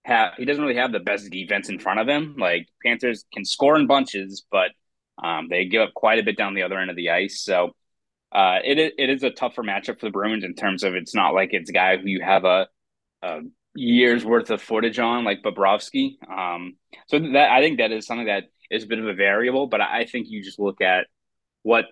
have 0.05 0.33
he 0.37 0.45
doesn't 0.45 0.63
really 0.63 0.77
have 0.77 0.93
the 0.93 1.01
best 1.01 1.31
defense 1.31 1.69
in 1.69 1.79
front 1.79 2.01
of 2.01 2.09
him. 2.09 2.37
Like 2.39 2.69
Panthers 2.85 3.25
can 3.33 3.45
score 3.45 3.77
in 3.77 3.87
bunches, 3.87 4.45
but 4.51 4.71
um, 5.23 5.49
they 5.49 5.67
give 5.67 5.83
up 5.83 5.95
quite 5.95 6.19
a 6.19 6.23
bit 6.23 6.37
down 6.37 6.55
the 6.55 6.63
other 6.63 6.79
end 6.79 6.91
of 6.91 6.97
the 6.97 7.11
ice. 7.11 7.41
So 7.41 7.75
uh, 8.33 8.59
it 8.65 8.95
it 8.99 9.11
is 9.11 9.23
a 9.23 9.31
tougher 9.31 9.63
matchup 9.63 10.01
for 10.01 10.07
the 10.07 10.11
Bruins 10.11 10.45
in 10.45 10.55
terms 10.55 10.85
of 10.85 10.95
it's 10.95 11.15
not 11.15 11.35
like 11.35 11.51
it's 11.53 11.71
a 11.71 11.75
guy 11.75 11.97
who 11.97 12.09
you 12.09 12.23
have 12.23 12.45
a, 12.45 12.67
a 13.23 13.41
year's 13.75 14.25
worth 14.25 14.51
of 14.51 14.61
footage 14.61 14.99
on 14.99 15.25
like 15.25 15.43
Bobrovsky. 15.43 16.17
Um, 16.29 16.77
so 17.09 17.19
that 17.19 17.51
I 17.51 17.61
think 17.61 17.79
that 17.79 17.93
is 17.93 18.07
something 18.07 18.27
that 18.27 18.45
is 18.71 18.85
a 18.85 18.87
bit 18.87 18.99
of 18.99 19.07
a 19.07 19.15
variable, 19.15 19.67
but 19.67 19.81
I 19.81 20.05
think 20.05 20.29
you 20.29 20.43
just 20.43 20.59
look 20.59 20.81
at 20.81 21.07
what 21.63 21.87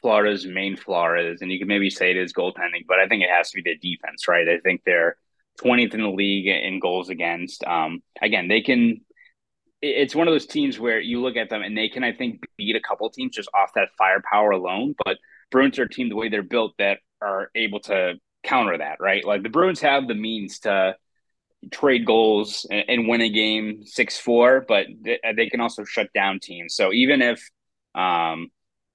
Florida's 0.00 0.46
main 0.46 0.76
flaw 0.76 1.14
is, 1.14 1.42
and 1.42 1.50
you 1.52 1.58
can 1.58 1.68
maybe 1.68 1.90
say 1.90 2.10
it 2.10 2.16
is 2.16 2.32
goaltending, 2.32 2.86
but 2.86 2.98
I 2.98 3.06
think 3.06 3.22
it 3.22 3.30
has 3.30 3.50
to 3.50 3.62
be 3.62 3.70
the 3.70 3.76
defense, 3.76 4.28
right? 4.28 4.48
I 4.48 4.58
think 4.58 4.82
they're 4.84 5.16
20th 5.62 5.94
in 5.94 6.02
the 6.02 6.10
league 6.10 6.46
in 6.46 6.80
goals 6.80 7.08
against. 7.08 7.64
Um, 7.64 8.02
again, 8.20 8.48
they 8.48 8.60
can. 8.60 9.00
It's 9.82 10.14
one 10.14 10.26
of 10.26 10.34
those 10.34 10.46
teams 10.46 10.80
where 10.80 10.98
you 10.98 11.20
look 11.20 11.36
at 11.36 11.50
them 11.50 11.62
and 11.62 11.76
they 11.76 11.88
can, 11.88 12.02
I 12.02 12.12
think, 12.12 12.42
beat 12.56 12.74
a 12.74 12.80
couple 12.80 13.08
teams 13.10 13.36
just 13.36 13.50
off 13.54 13.74
that 13.74 13.90
firepower 13.98 14.50
alone. 14.50 14.94
But 15.04 15.18
Bruins 15.50 15.78
are 15.78 15.82
a 15.82 15.88
team 15.88 16.08
the 16.08 16.16
way 16.16 16.30
they're 16.30 16.42
built 16.42 16.72
that 16.78 17.00
are 17.20 17.50
able 17.54 17.80
to 17.80 18.14
counter 18.42 18.78
that, 18.78 18.96
right? 18.98 19.24
Like 19.24 19.42
the 19.42 19.50
Bruins 19.50 19.82
have 19.82 20.08
the 20.08 20.14
means 20.14 20.60
to 20.60 20.96
trade 21.70 22.06
goals 22.06 22.66
and, 22.70 22.84
and 22.88 23.08
win 23.08 23.20
a 23.20 23.28
game 23.28 23.84
six 23.84 24.18
four, 24.18 24.64
but 24.66 24.86
they, 25.00 25.18
they 25.36 25.48
can 25.48 25.60
also 25.60 25.84
shut 25.84 26.08
down 26.14 26.40
teams. 26.40 26.74
So 26.74 26.92
even 26.92 27.22
if 27.22 27.50
um, 27.94 28.48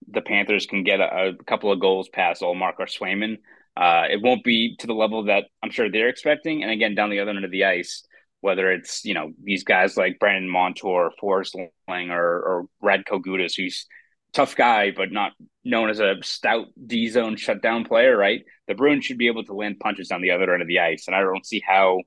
the 0.07 0.21
Panthers 0.21 0.65
can 0.65 0.83
get 0.83 0.99
a, 0.99 1.29
a 1.39 1.43
couple 1.45 1.71
of 1.71 1.79
goals 1.79 2.09
past 2.09 2.41
Ullmark 2.41 2.73
or 2.79 2.85
Swayman, 2.85 3.37
uh, 3.77 4.05
it 4.09 4.21
won't 4.21 4.43
be 4.43 4.75
to 4.79 4.87
the 4.87 4.93
level 4.93 5.25
that 5.25 5.45
I'm 5.63 5.71
sure 5.71 5.89
they're 5.89 6.09
expecting. 6.09 6.63
And 6.63 6.71
again, 6.71 6.95
down 6.95 7.09
the 7.09 7.19
other 7.19 7.31
end 7.31 7.45
of 7.45 7.51
the 7.51 7.65
ice, 7.65 8.03
whether 8.41 8.71
it's 8.71 9.03
you 9.05 9.13
know 9.13 9.31
these 9.43 9.63
guys 9.63 9.97
like 9.97 10.19
Brandon 10.19 10.49
Montour, 10.49 11.11
Forrest 11.19 11.55
Lang, 11.87 12.11
or 12.11 12.23
or 12.23 12.65
Radko 12.83 13.21
Gudas, 13.21 13.55
who's 13.55 13.85
tough 14.31 14.55
guy 14.55 14.91
but 14.95 15.11
not 15.11 15.31
known 15.63 15.89
as 15.89 15.99
a 15.99 16.15
stout 16.21 16.67
D 16.85 17.09
zone 17.09 17.35
shutdown 17.35 17.83
player, 17.83 18.15
right? 18.15 18.41
The 18.67 18.75
Bruins 18.75 19.05
should 19.05 19.17
be 19.17 19.27
able 19.27 19.43
to 19.45 19.53
land 19.53 19.79
punches 19.79 20.07
down 20.07 20.21
the 20.21 20.31
other 20.31 20.53
end 20.53 20.61
of 20.61 20.67
the 20.67 20.79
ice, 20.79 21.05
and 21.07 21.15
I 21.15 21.21
don't 21.21 21.45
see 21.45 21.61
how 21.65 22.01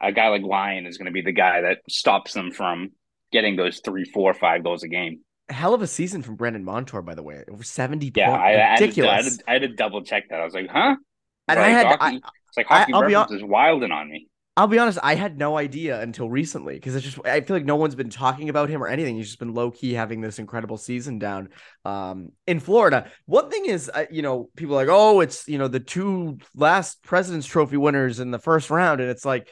a 0.00 0.12
guy 0.12 0.28
like 0.28 0.42
Lyon 0.42 0.86
is 0.86 0.98
going 0.98 1.06
to 1.06 1.12
be 1.12 1.22
the 1.22 1.32
guy 1.32 1.62
that 1.62 1.78
stops 1.88 2.32
them 2.32 2.50
from 2.50 2.90
getting 3.32 3.56
those 3.56 3.80
three, 3.84 4.04
four, 4.04 4.34
five 4.34 4.62
goals 4.62 4.82
a 4.82 4.88
game. 4.88 5.20
Hell 5.48 5.74
of 5.74 5.82
a 5.82 5.86
season 5.86 6.22
from 6.22 6.36
Brandon 6.36 6.64
Montour, 6.64 7.02
by 7.02 7.14
the 7.14 7.22
way. 7.22 7.44
Over 7.50 7.62
70 7.62 8.12
Yeah, 8.14 8.30
points. 8.30 8.42
I, 8.42 8.48
I, 8.48 8.52
to, 8.52 8.62
I, 8.62 8.72
Ridiculous. 8.72 9.24
had 9.24 9.24
to, 9.24 9.44
I 9.48 9.52
had 9.54 9.62
to 9.62 9.68
double 9.68 10.02
check 10.02 10.28
that. 10.30 10.40
I 10.40 10.44
was 10.44 10.54
like, 10.54 10.68
huh? 10.68 10.96
and 11.48 11.58
Like, 11.58 11.58
I 11.58 11.68
had, 11.68 11.86
hockey, 11.86 12.04
I, 12.24 12.28
it's 12.48 12.56
like 12.56 12.66
hockey 12.66 12.92
be 12.92 12.98
reference 12.98 13.30
is 13.32 13.44
wilding 13.44 13.92
on 13.92 14.10
me. 14.10 14.28
I'll 14.58 14.66
be 14.66 14.78
honest, 14.78 14.98
I 15.02 15.16
had 15.16 15.36
no 15.36 15.58
idea 15.58 16.00
until 16.00 16.30
recently 16.30 16.74
because 16.74 16.94
it's 16.96 17.04
just 17.04 17.18
I 17.26 17.42
feel 17.42 17.56
like 17.56 17.66
no 17.66 17.76
one's 17.76 17.94
been 17.94 18.08
talking 18.08 18.48
about 18.48 18.70
him 18.70 18.82
or 18.82 18.88
anything. 18.88 19.16
He's 19.16 19.26
just 19.26 19.38
been 19.38 19.52
low 19.52 19.70
key 19.70 19.92
having 19.92 20.22
this 20.22 20.38
incredible 20.38 20.78
season 20.78 21.18
down 21.18 21.50
um, 21.84 22.30
in 22.46 22.60
Florida. 22.60 23.10
One 23.26 23.50
thing 23.50 23.66
is, 23.66 23.90
uh, 23.92 24.06
you 24.10 24.22
know, 24.22 24.48
people 24.56 24.74
are 24.74 24.86
like, 24.86 24.88
oh, 24.90 25.20
it's 25.20 25.46
you 25.46 25.58
know 25.58 25.68
the 25.68 25.78
two 25.78 26.38
last 26.54 27.02
President's 27.02 27.46
Trophy 27.46 27.76
winners 27.76 28.18
in 28.18 28.30
the 28.30 28.38
first 28.38 28.70
round, 28.70 29.02
and 29.02 29.10
it's 29.10 29.26
like 29.26 29.50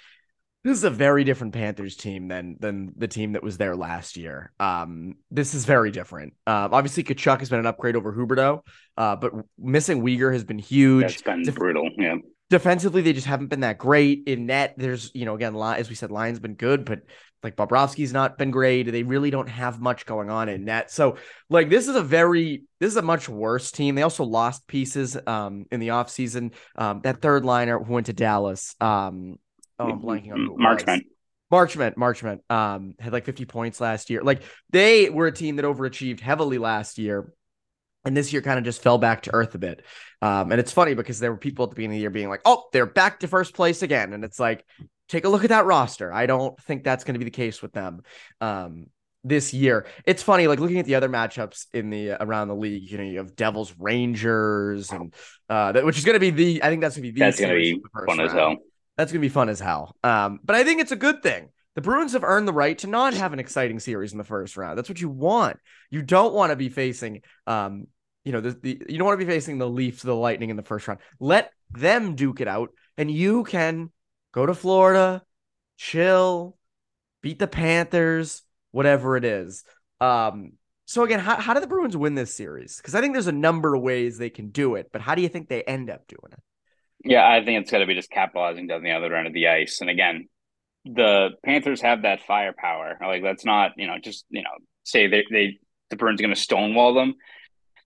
this 0.64 0.78
is 0.78 0.84
a 0.84 0.90
very 0.90 1.24
different 1.24 1.52
Panthers 1.52 1.96
team 1.96 2.28
than 2.28 2.56
than 2.58 2.92
the 2.96 3.06
team 3.08 3.32
that 3.32 3.42
was 3.42 3.58
there 3.58 3.76
last 3.76 4.16
year. 4.16 4.52
Um, 4.58 5.16
this 5.30 5.54
is 5.54 5.64
very 5.66 5.90
different. 5.90 6.32
Um, 6.46 6.72
obviously, 6.72 7.04
Tkachuk 7.04 7.38
has 7.40 7.50
been 7.50 7.60
an 7.60 7.66
upgrade 7.66 7.96
over 7.96 8.12
Huberdeau, 8.12 8.62
uh, 8.96 9.16
but 9.16 9.32
missing 9.58 10.02
Weegar 10.02 10.32
has 10.32 10.44
been 10.44 10.58
huge. 10.58 11.02
That's 11.02 11.22
been 11.22 11.42
Def- 11.42 11.54
brutal. 11.54 11.90
Yeah. 11.96 12.16
defensively 12.50 13.02
they 13.02 13.12
just 13.12 13.26
haven't 13.26 13.48
been 13.48 13.60
that 13.60 13.78
great 13.78 14.24
in 14.26 14.46
net 14.46 14.74
there's 14.76 15.10
you 15.14 15.24
know 15.24 15.34
again 15.34 15.56
as 15.56 15.88
we 15.88 15.94
said 15.94 16.10
Lyon's 16.10 16.38
been 16.40 16.54
good 16.54 16.84
but 16.84 17.00
like 17.42 17.56
Bobrovsky's 17.56 18.12
not 18.12 18.36
been 18.38 18.50
great 18.50 18.90
they 18.90 19.02
really 19.02 19.30
don't 19.30 19.48
have 19.48 19.80
much 19.80 20.04
going 20.06 20.28
on 20.30 20.48
in 20.48 20.64
net 20.64 20.90
so 20.90 21.16
like 21.48 21.68
this 21.70 21.88
is 21.88 21.96
a 21.96 22.02
very 22.02 22.62
this 22.80 22.90
is 22.90 22.96
a 22.96 23.02
much 23.02 23.28
worse 23.28 23.70
team 23.72 23.94
they 23.94 24.02
also 24.02 24.24
lost 24.24 24.66
pieces 24.66 25.16
um 25.26 25.64
in 25.72 25.80
the 25.80 25.88
offseason 25.88 26.52
um 26.76 27.00
that 27.02 27.20
third 27.22 27.44
liner 27.44 27.78
who 27.78 27.92
went 27.92 28.06
to 28.06 28.12
Dallas 28.12 28.76
um 28.80 29.36
oh 29.78 29.90
I'm 29.90 30.00
blanking 30.00 30.32
on 30.32 30.38
who 30.38 30.44
it 30.46 30.58
was. 30.58 30.82
Marchment. 30.82 31.02
Marchment, 31.52 31.94
Marchment, 31.94 32.50
um, 32.50 32.94
had 32.98 33.12
like 33.12 33.24
50 33.24 33.44
points 33.44 33.80
last 33.80 34.10
year. 34.10 34.22
Like 34.22 34.42
they 34.70 35.10
were 35.10 35.26
a 35.26 35.32
team 35.32 35.56
that 35.56 35.64
overachieved 35.64 36.20
heavily 36.20 36.58
last 36.58 36.98
year. 36.98 37.32
And 38.06 38.14
this 38.14 38.32
year 38.32 38.42
kind 38.42 38.58
of 38.58 38.64
just 38.66 38.82
fell 38.82 38.98
back 38.98 39.22
to 39.22 39.34
earth 39.34 39.54
a 39.54 39.58
bit. 39.58 39.82
Um, 40.20 40.52
and 40.52 40.60
it's 40.60 40.72
funny 40.72 40.92
because 40.92 41.20
there 41.20 41.30
were 41.30 41.38
people 41.38 41.64
at 41.64 41.70
the 41.70 41.76
beginning 41.76 41.96
of 41.96 41.98
the 41.98 42.02
year 42.02 42.10
being 42.10 42.28
like, 42.28 42.42
oh, 42.44 42.64
they're 42.72 42.84
back 42.84 43.20
to 43.20 43.28
first 43.28 43.54
place 43.54 43.82
again. 43.82 44.12
And 44.12 44.24
it's 44.24 44.38
like, 44.38 44.64
take 45.08 45.24
a 45.24 45.28
look 45.28 45.42
at 45.42 45.50
that 45.50 45.64
roster. 45.64 46.12
I 46.12 46.26
don't 46.26 46.58
think 46.62 46.84
that's 46.84 47.04
going 47.04 47.14
to 47.14 47.18
be 47.18 47.24
the 47.24 47.30
case 47.30 47.62
with 47.62 47.72
them. 47.72 48.02
Um, 48.42 48.86
this 49.24 49.54
year. 49.54 49.86
It's 50.04 50.22
funny, 50.22 50.46
like 50.46 50.60
looking 50.60 50.78
at 50.78 50.84
the 50.84 50.96
other 50.96 51.08
matchups 51.08 51.66
in 51.72 51.88
the 51.88 52.12
uh, 52.12 52.18
around 52.20 52.48
the 52.48 52.54
league. 52.54 52.90
You 52.90 52.98
know, 52.98 53.04
you 53.04 53.18
have 53.18 53.34
Devils 53.34 53.74
Rangers, 53.78 54.92
and 54.92 55.14
uh, 55.48 55.72
that 55.72 55.84
which 55.84 55.96
is 55.96 56.04
going 56.04 56.14
to 56.14 56.20
be 56.20 56.28
the. 56.28 56.62
I 56.62 56.68
think 56.68 56.82
that's 56.82 56.94
going 56.94 57.08
to 57.08 57.12
be 57.12 57.18
the. 57.18 57.24
That's 57.24 57.40
going 57.40 57.50
to 57.50 57.56
be 57.56 57.82
fun 58.06 58.18
round. 58.18 58.20
as 58.20 58.32
hell. 58.32 58.56
That's 58.96 59.10
going 59.10 59.20
to 59.20 59.28
be 59.28 59.32
fun 59.32 59.48
as 59.48 59.60
hell. 59.60 59.96
Um, 60.04 60.40
but 60.44 60.56
I 60.56 60.64
think 60.64 60.80
it's 60.80 60.92
a 60.92 60.96
good 60.96 61.22
thing. 61.22 61.48
The 61.74 61.80
Bruins 61.80 62.12
have 62.12 62.22
earned 62.22 62.46
the 62.46 62.52
right 62.52 62.78
to 62.78 62.86
not 62.86 63.14
have 63.14 63.32
an 63.32 63.40
exciting 63.40 63.80
series 63.80 64.12
in 64.12 64.18
the 64.18 64.24
first 64.24 64.56
round. 64.56 64.78
That's 64.78 64.88
what 64.88 65.00
you 65.00 65.08
want. 65.08 65.58
You 65.90 66.02
don't 66.02 66.32
want 66.32 66.50
to 66.50 66.56
be 66.56 66.68
facing, 66.68 67.22
um, 67.46 67.88
you 68.24 68.30
know, 68.30 68.40
the, 68.40 68.50
the 68.52 68.82
you 68.88 68.96
don't 68.98 69.06
want 69.06 69.18
to 69.18 69.26
be 69.26 69.30
facing 69.30 69.58
the 69.58 69.68
Leafs, 69.68 70.02
the 70.02 70.14
Lightning 70.14 70.50
in 70.50 70.56
the 70.56 70.62
first 70.62 70.86
round. 70.86 71.00
Let 71.18 71.50
them 71.72 72.14
duke 72.14 72.40
it 72.40 72.46
out, 72.46 72.70
and 72.96 73.10
you 73.10 73.42
can 73.42 73.90
go 74.32 74.46
to 74.46 74.54
Florida, 74.54 75.22
chill, 75.76 76.56
beat 77.22 77.40
the 77.40 77.48
Panthers, 77.48 78.42
whatever 78.70 79.16
it 79.16 79.24
is. 79.24 79.64
Um, 80.00 80.52
so 80.86 81.02
again, 81.02 81.18
how, 81.18 81.36
how 81.36 81.54
do 81.54 81.60
the 81.60 81.66
Bruins 81.66 81.96
win 81.96 82.14
this 82.14 82.34
series? 82.34 82.76
Because 82.76 82.94
I 82.94 83.00
think 83.00 83.14
there's 83.14 83.26
a 83.26 83.32
number 83.32 83.74
of 83.74 83.82
ways 83.82 84.16
they 84.16 84.30
can 84.30 84.50
do 84.50 84.76
it, 84.76 84.90
but 84.92 85.00
how 85.00 85.14
do 85.14 85.22
you 85.22 85.28
think 85.28 85.48
they 85.48 85.62
end 85.62 85.90
up 85.90 86.06
doing 86.06 86.32
it? 86.32 86.40
Yeah, 87.04 87.26
I 87.26 87.44
think 87.44 87.60
it's 87.60 87.70
got 87.70 87.78
to 87.78 87.86
be 87.86 87.94
just 87.94 88.10
capitalizing 88.10 88.66
down 88.66 88.82
the 88.82 88.92
other 88.92 89.14
end 89.14 89.26
of 89.26 89.34
the 89.34 89.48
ice. 89.48 89.80
And 89.80 89.90
again, 89.90 90.28
the 90.84 91.30
Panthers 91.44 91.82
have 91.82 92.02
that 92.02 92.22
firepower. 92.26 92.98
Like 93.00 93.22
that's 93.22 93.44
not, 93.44 93.72
you 93.76 93.86
know, 93.86 93.96
just 94.02 94.24
you 94.30 94.42
know, 94.42 94.50
say 94.84 95.06
they 95.06 95.24
they 95.30 95.58
the 95.90 95.96
Bruins 95.96 96.20
are 96.20 96.24
going 96.24 96.34
to 96.34 96.40
stonewall 96.40 96.94
them. 96.94 97.14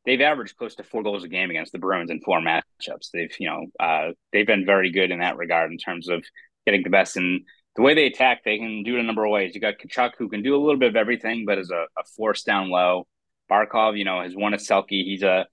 They've 0.07 0.21
averaged 0.21 0.57
close 0.57 0.77
to 0.77 0.85
four 0.85 1.03
goals 1.03 1.25
a 1.25 1.29
game 1.29 1.51
against 1.51 1.73
the 1.73 1.79
Bruins 1.79 2.11
in 2.11 2.21
four 2.21 2.41
matchups. 2.41 3.11
They've, 3.13 3.35
you 3.39 3.51
know, 3.51 3.67
uh, 3.79 4.13
they've 4.33 4.47
been 4.47 4.65
very 4.65 4.91
good 4.91 5.11
in 5.11 5.19
that 5.19 5.37
regard 5.37 5.71
in 5.71 5.79
terms 5.79 6.09
of 6.09 6.25
getting 6.65 6.83
the 6.83 6.91
best 6.91 7.17
in 7.17 7.45
the 7.79 7.83
way 7.83 7.95
they 7.95 8.07
attack, 8.07 8.43
they 8.45 8.59
can 8.59 8.83
do 8.83 8.97
it 8.97 9.01
a 9.01 9.05
number 9.05 9.25
of 9.25 9.31
ways. 9.31 9.55
You 9.55 9.61
got 9.61 9.75
Tkachuk 9.79 10.13
who 10.19 10.29
can 10.29 10.43
do 10.43 10.57
a 10.57 10.59
little 10.59 10.81
bit 10.81 10.89
of 10.89 10.97
everything, 10.97 11.45
but 11.47 11.59
is 11.59 11.71
a, 11.71 11.85
a 11.97 12.05
force 12.17 12.43
down 12.43 12.71
low. 12.71 13.07
Barkov, 13.49 13.97
you 13.97 14.05
know, 14.05 14.21
has 14.21 14.35
won 14.35 14.53
a 14.53 14.57
Selke. 14.57 14.89
He's 14.89 15.23
a 15.23 15.47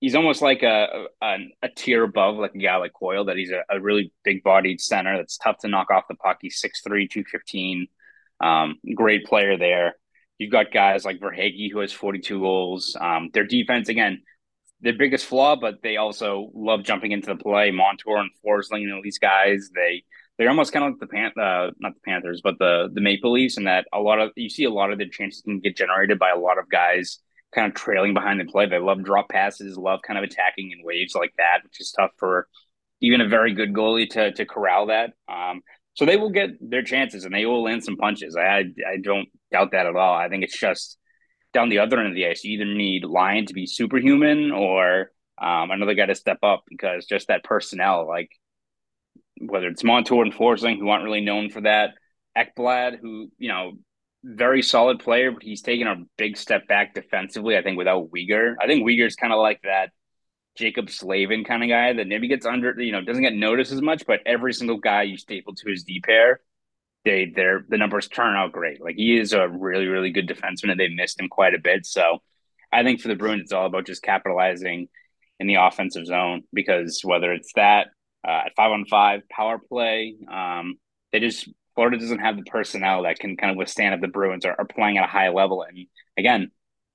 he's 0.00 0.14
almost 0.14 0.42
like 0.42 0.62
a, 0.62 1.06
a, 1.22 1.36
a 1.62 1.68
tier 1.68 2.02
above, 2.02 2.36
like 2.36 2.54
a 2.54 2.58
guy 2.58 2.76
like 2.76 2.92
Coyle. 2.92 3.24
That 3.24 3.36
he's 3.36 3.50
a, 3.50 3.62
a 3.70 3.80
really 3.80 4.12
big 4.24 4.42
bodied 4.42 4.80
center 4.80 5.16
that's 5.16 5.38
tough 5.38 5.58
to 5.58 5.68
knock 5.68 5.90
off 5.90 6.08
the 6.08 6.14
puck. 6.14 6.38
He's 6.40 6.60
6'3", 6.60 7.10
215. 7.10 7.86
Um, 8.40 8.76
great 8.94 9.24
player 9.24 9.56
there. 9.56 9.94
You've 10.38 10.52
got 10.52 10.72
guys 10.72 11.04
like 11.04 11.18
Verhaeghe 11.18 11.70
who 11.72 11.78
has 11.78 11.92
forty 11.92 12.18
two 12.18 12.40
goals. 12.40 12.96
Um, 13.00 13.30
their 13.32 13.46
defense 13.46 13.88
again, 13.88 14.22
their 14.80 14.92
biggest 14.92 15.24
flaw, 15.24 15.56
but 15.56 15.76
they 15.82 15.96
also 15.96 16.50
love 16.54 16.82
jumping 16.82 17.12
into 17.12 17.28
the 17.28 17.36
play. 17.36 17.70
Montour 17.70 18.18
and 18.18 18.30
Forsling, 18.44 18.82
you 18.82 18.88
know, 18.88 19.00
these 19.02 19.18
guys 19.18 19.70
they 19.74 20.04
they're 20.36 20.50
almost 20.50 20.72
kind 20.72 20.84
of 20.84 20.90
like 20.92 21.00
the 21.00 21.06
pan, 21.06 21.32
uh, 21.40 21.70
not 21.78 21.94
the 21.94 22.00
Panthers, 22.04 22.42
but 22.44 22.58
the 22.58 22.90
the 22.92 23.00
Maple 23.00 23.32
Leafs, 23.32 23.56
and 23.56 23.66
that 23.66 23.86
a 23.94 24.00
lot 24.00 24.20
of 24.20 24.32
you 24.36 24.50
see 24.50 24.64
a 24.64 24.70
lot 24.70 24.92
of 24.92 24.98
the 24.98 25.08
chances 25.08 25.40
can 25.40 25.60
get 25.60 25.76
generated 25.76 26.18
by 26.18 26.30
a 26.30 26.38
lot 26.38 26.58
of 26.58 26.68
guys 26.68 27.20
kind 27.56 27.68
of 27.68 27.74
trailing 27.74 28.14
behind 28.14 28.38
the 28.38 28.44
play. 28.44 28.66
They 28.66 28.78
love 28.78 29.02
drop 29.02 29.28
passes, 29.28 29.76
love 29.76 30.00
kind 30.06 30.18
of 30.18 30.24
attacking 30.24 30.70
in 30.70 30.84
waves 30.84 31.14
like 31.14 31.32
that, 31.38 31.64
which 31.64 31.80
is 31.80 31.90
tough 31.90 32.12
for 32.18 32.46
even 33.00 33.20
a 33.20 33.28
very 33.28 33.54
good 33.54 33.72
goalie 33.72 34.08
to 34.10 34.32
to 34.32 34.44
corral 34.46 34.86
that. 34.86 35.14
Um, 35.28 35.62
so 35.94 36.04
they 36.04 36.16
will 36.16 36.30
get 36.30 36.50
their 36.60 36.82
chances 36.82 37.24
and 37.24 37.34
they 37.34 37.46
will 37.46 37.64
land 37.64 37.82
some 37.82 37.96
punches. 37.96 38.36
I 38.36 38.64
I 38.86 38.98
don't 39.02 39.28
doubt 39.50 39.72
that 39.72 39.86
at 39.86 39.96
all. 39.96 40.14
I 40.14 40.28
think 40.28 40.44
it's 40.44 40.58
just 40.58 40.98
down 41.52 41.70
the 41.70 41.78
other 41.78 41.98
end 41.98 42.08
of 42.08 42.14
the 42.14 42.26
ice. 42.26 42.44
You 42.44 42.60
either 42.60 42.72
need 42.72 43.04
Lyon 43.04 43.46
to 43.46 43.54
be 43.54 43.66
superhuman 43.66 44.52
or 44.52 45.10
um, 45.38 45.70
another 45.70 45.94
guy 45.94 46.06
to 46.06 46.14
step 46.14 46.38
up 46.42 46.64
because 46.68 47.06
just 47.06 47.28
that 47.28 47.44
personnel, 47.44 48.06
like 48.06 48.30
whether 49.40 49.68
it's 49.68 49.84
Montour 49.84 50.22
and 50.22 50.34
Forsling, 50.34 50.78
who 50.78 50.88
aren't 50.88 51.04
really 51.04 51.20
known 51.20 51.50
for 51.50 51.62
that. 51.62 51.94
Ekblad, 52.36 52.98
who, 53.00 53.28
you 53.38 53.48
know, 53.48 53.72
very 54.26 54.62
solid 54.62 54.98
player, 54.98 55.30
but 55.30 55.42
he's 55.42 55.62
taken 55.62 55.86
a 55.86 56.04
big 56.16 56.36
step 56.36 56.66
back 56.66 56.94
defensively, 56.94 57.56
I 57.56 57.62
think, 57.62 57.78
without 57.78 58.10
Weegar. 58.10 58.56
I 58.60 58.66
think 58.66 58.84
Weegar's 58.84 59.14
kind 59.14 59.32
of 59.32 59.38
like 59.38 59.60
that 59.62 59.90
Jaccob 60.58 60.90
Slavin 60.90 61.44
kind 61.44 61.62
of 61.62 61.68
guy 61.68 61.92
that 61.92 62.08
maybe 62.08 62.28
gets 62.28 62.44
under, 62.44 62.74
you 62.80 62.92
know, 62.92 63.02
doesn't 63.02 63.22
get 63.22 63.34
noticed 63.34 63.72
as 63.72 63.82
much, 63.82 64.04
but 64.06 64.20
every 64.26 64.52
single 64.52 64.78
guy 64.78 65.02
you 65.02 65.16
staple 65.16 65.54
to 65.54 65.70
his 65.70 65.84
D 65.84 66.00
pair, 66.00 66.40
they 67.04 67.26
their 67.34 67.64
the 67.68 67.78
numbers 67.78 68.08
turn 68.08 68.34
out 68.34 68.52
great. 68.52 68.82
Like 68.82 68.96
he 68.96 69.16
is 69.16 69.32
a 69.32 69.48
really, 69.48 69.86
really 69.86 70.10
good 70.10 70.28
defenseman 70.28 70.70
and 70.72 70.80
they 70.80 70.88
missed 70.88 71.20
him 71.20 71.28
quite 71.28 71.54
a 71.54 71.60
bit. 71.60 71.86
So 71.86 72.18
I 72.72 72.82
think 72.82 73.00
for 73.00 73.08
the 73.08 73.14
Bruins, 73.14 73.42
it's 73.42 73.52
all 73.52 73.66
about 73.66 73.86
just 73.86 74.02
capitalizing 74.02 74.88
in 75.38 75.46
the 75.46 75.56
offensive 75.56 76.06
zone 76.06 76.42
because 76.52 77.00
whether 77.04 77.32
it's 77.32 77.52
that 77.54 77.88
uh, 78.26 78.42
at 78.46 78.56
five 78.56 78.72
on 78.72 78.86
five 78.86 79.22
power 79.28 79.58
play. 79.58 80.16
Um, 80.30 80.78
they 81.12 81.20
just 81.20 81.48
Florida 81.76 81.98
doesn't 81.98 82.18
have 82.18 82.36
the 82.36 82.42
personnel 82.42 83.04
that 83.04 83.20
can 83.20 83.36
kind 83.36 83.52
of 83.52 83.56
withstand 83.56 83.94
if 83.94 84.00
the 84.00 84.08
Bruins 84.08 84.44
are, 84.44 84.56
are 84.58 84.64
playing 84.64 84.98
at 84.98 85.04
a 85.04 85.06
high 85.06 85.28
level. 85.28 85.62
And 85.62 85.86
again, 86.18 86.50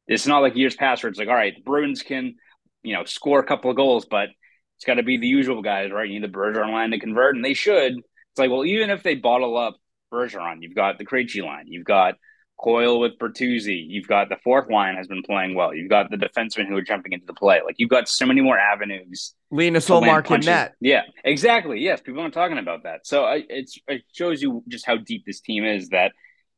it's 0.08 0.28
not 0.28 0.39
like 0.39 0.56
years 0.56 0.76
past 0.76 1.04
where 1.04 1.10
it's 1.10 1.20
like, 1.20 1.30
all 1.30 1.36
right, 1.36 1.56
the 1.56 1.62
Bruins 1.62 2.02
can, 2.02 2.36
you 2.84 2.94
know, 2.94 3.06
score 3.06 3.39
a 3.39 3.46
couple 3.46 3.70
of 3.70 3.78
goals, 3.78 4.06
but 4.10 4.30
it's 4.78 4.86
got 4.86 4.96
to 4.96 5.04
be 5.04 5.17
the 5.17 5.28
usual 5.28 5.62
guys, 5.62 5.91
right? 5.91 6.10
You 6.10 6.20
need 6.20 6.28
the 6.28 6.36
Bergeron 6.36 6.72
line 6.72 6.91
to 6.91 7.00
convert, 7.00 7.36
and 7.36 7.46
they 7.46 7.54
should. 7.54 7.94
It's 7.94 8.39
like, 8.39 8.50
well, 8.50 8.65
even 8.65 8.89
if 8.89 9.04
they 9.04 9.15
bottle 9.15 9.56
up 9.56 9.78
Bergeron, 10.12 10.58
you've 10.62 10.76
got 10.76 10.98
the 10.98 11.06
Krejci 11.06 11.46
line, 11.46 11.67
you've 11.67 11.86
got 11.86 12.15
Coyle 12.62 13.00
with 13.00 13.17
Bertuzzi. 13.17 13.84
You've 13.88 14.08
got 14.08 14.30
the 14.30 14.38
fourth 14.43 14.69
line 14.69 14.95
has 14.95 15.08
been 15.08 15.24
playing 15.24 15.56
well. 15.56 15.74
You've 15.74 15.89
got 15.89 16.12
the 16.12 16.17
defensemen 16.17 16.67
who 16.67 16.76
are 16.76 16.82
jumping 16.82 17.13
into 17.13 17.26
the 17.26 17.34
play. 17.34 17.62
Like 17.65 17.76
you've 17.78 17.89
got 17.89 18.08
so 18.08 18.26
many 18.26 18.41
more 18.41 18.58
avenues. 18.58 19.34
Linus 19.50 19.89
Ullmark 19.89 20.30
in 20.32 20.41
net. 20.41 20.74
Yeah, 20.80 21.04
exactly. 21.24 21.80
Yes, 21.80 22.02
people 22.02 22.21
aren't 22.21 22.34
talking 22.34 22.60
about 22.60 22.84
that. 22.84 23.08
So 23.08 23.24
I, 23.24 23.43
it's 23.50 23.80
it 23.88 24.04
shows 24.13 24.41
you 24.41 24.63
just 24.67 24.86
how 24.86 24.97
deep 24.97 25.26
this 25.26 25.41
team 25.41 25.65
is. 25.65 25.89
That 25.89 26.12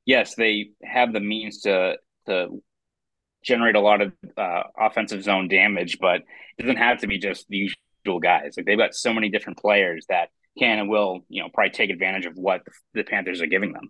yes, 0.05 0.35
they 0.35 0.71
have 0.83 1.13
the 1.13 1.21
means 1.21 1.61
to 1.61 1.97
to 2.25 2.61
generate 3.43 3.75
a 3.75 3.81
lot 3.81 4.01
of 4.01 4.13
uh, 4.37 4.63
offensive 4.77 5.23
zone 5.23 5.47
damage, 5.47 5.99
but 5.99 6.21
it 6.57 6.63
doesn't 6.63 6.77
have 6.77 6.99
to 6.99 7.07
be 7.07 7.17
just 7.17 7.47
the 7.47 7.57
usual 7.57 8.19
guys. 8.19 8.55
Like 8.57 8.65
they've 8.65 8.77
got 8.77 8.93
so 8.93 9.13
many 9.13 9.29
different 9.29 9.59
players 9.59 10.05
that 10.09 10.29
can 10.59 10.79
and 10.79 10.89
will, 10.89 11.25
you 11.29 11.41
know, 11.41 11.49
probably 11.53 11.71
take 11.71 11.89
advantage 11.89 12.25
of 12.25 12.33
what 12.35 12.61
the 12.93 13.03
Panthers 13.03 13.41
are 13.41 13.47
giving 13.47 13.73
them. 13.73 13.89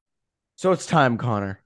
So 0.61 0.71
it's 0.71 0.85
time, 0.85 1.17
Conor. 1.17 1.59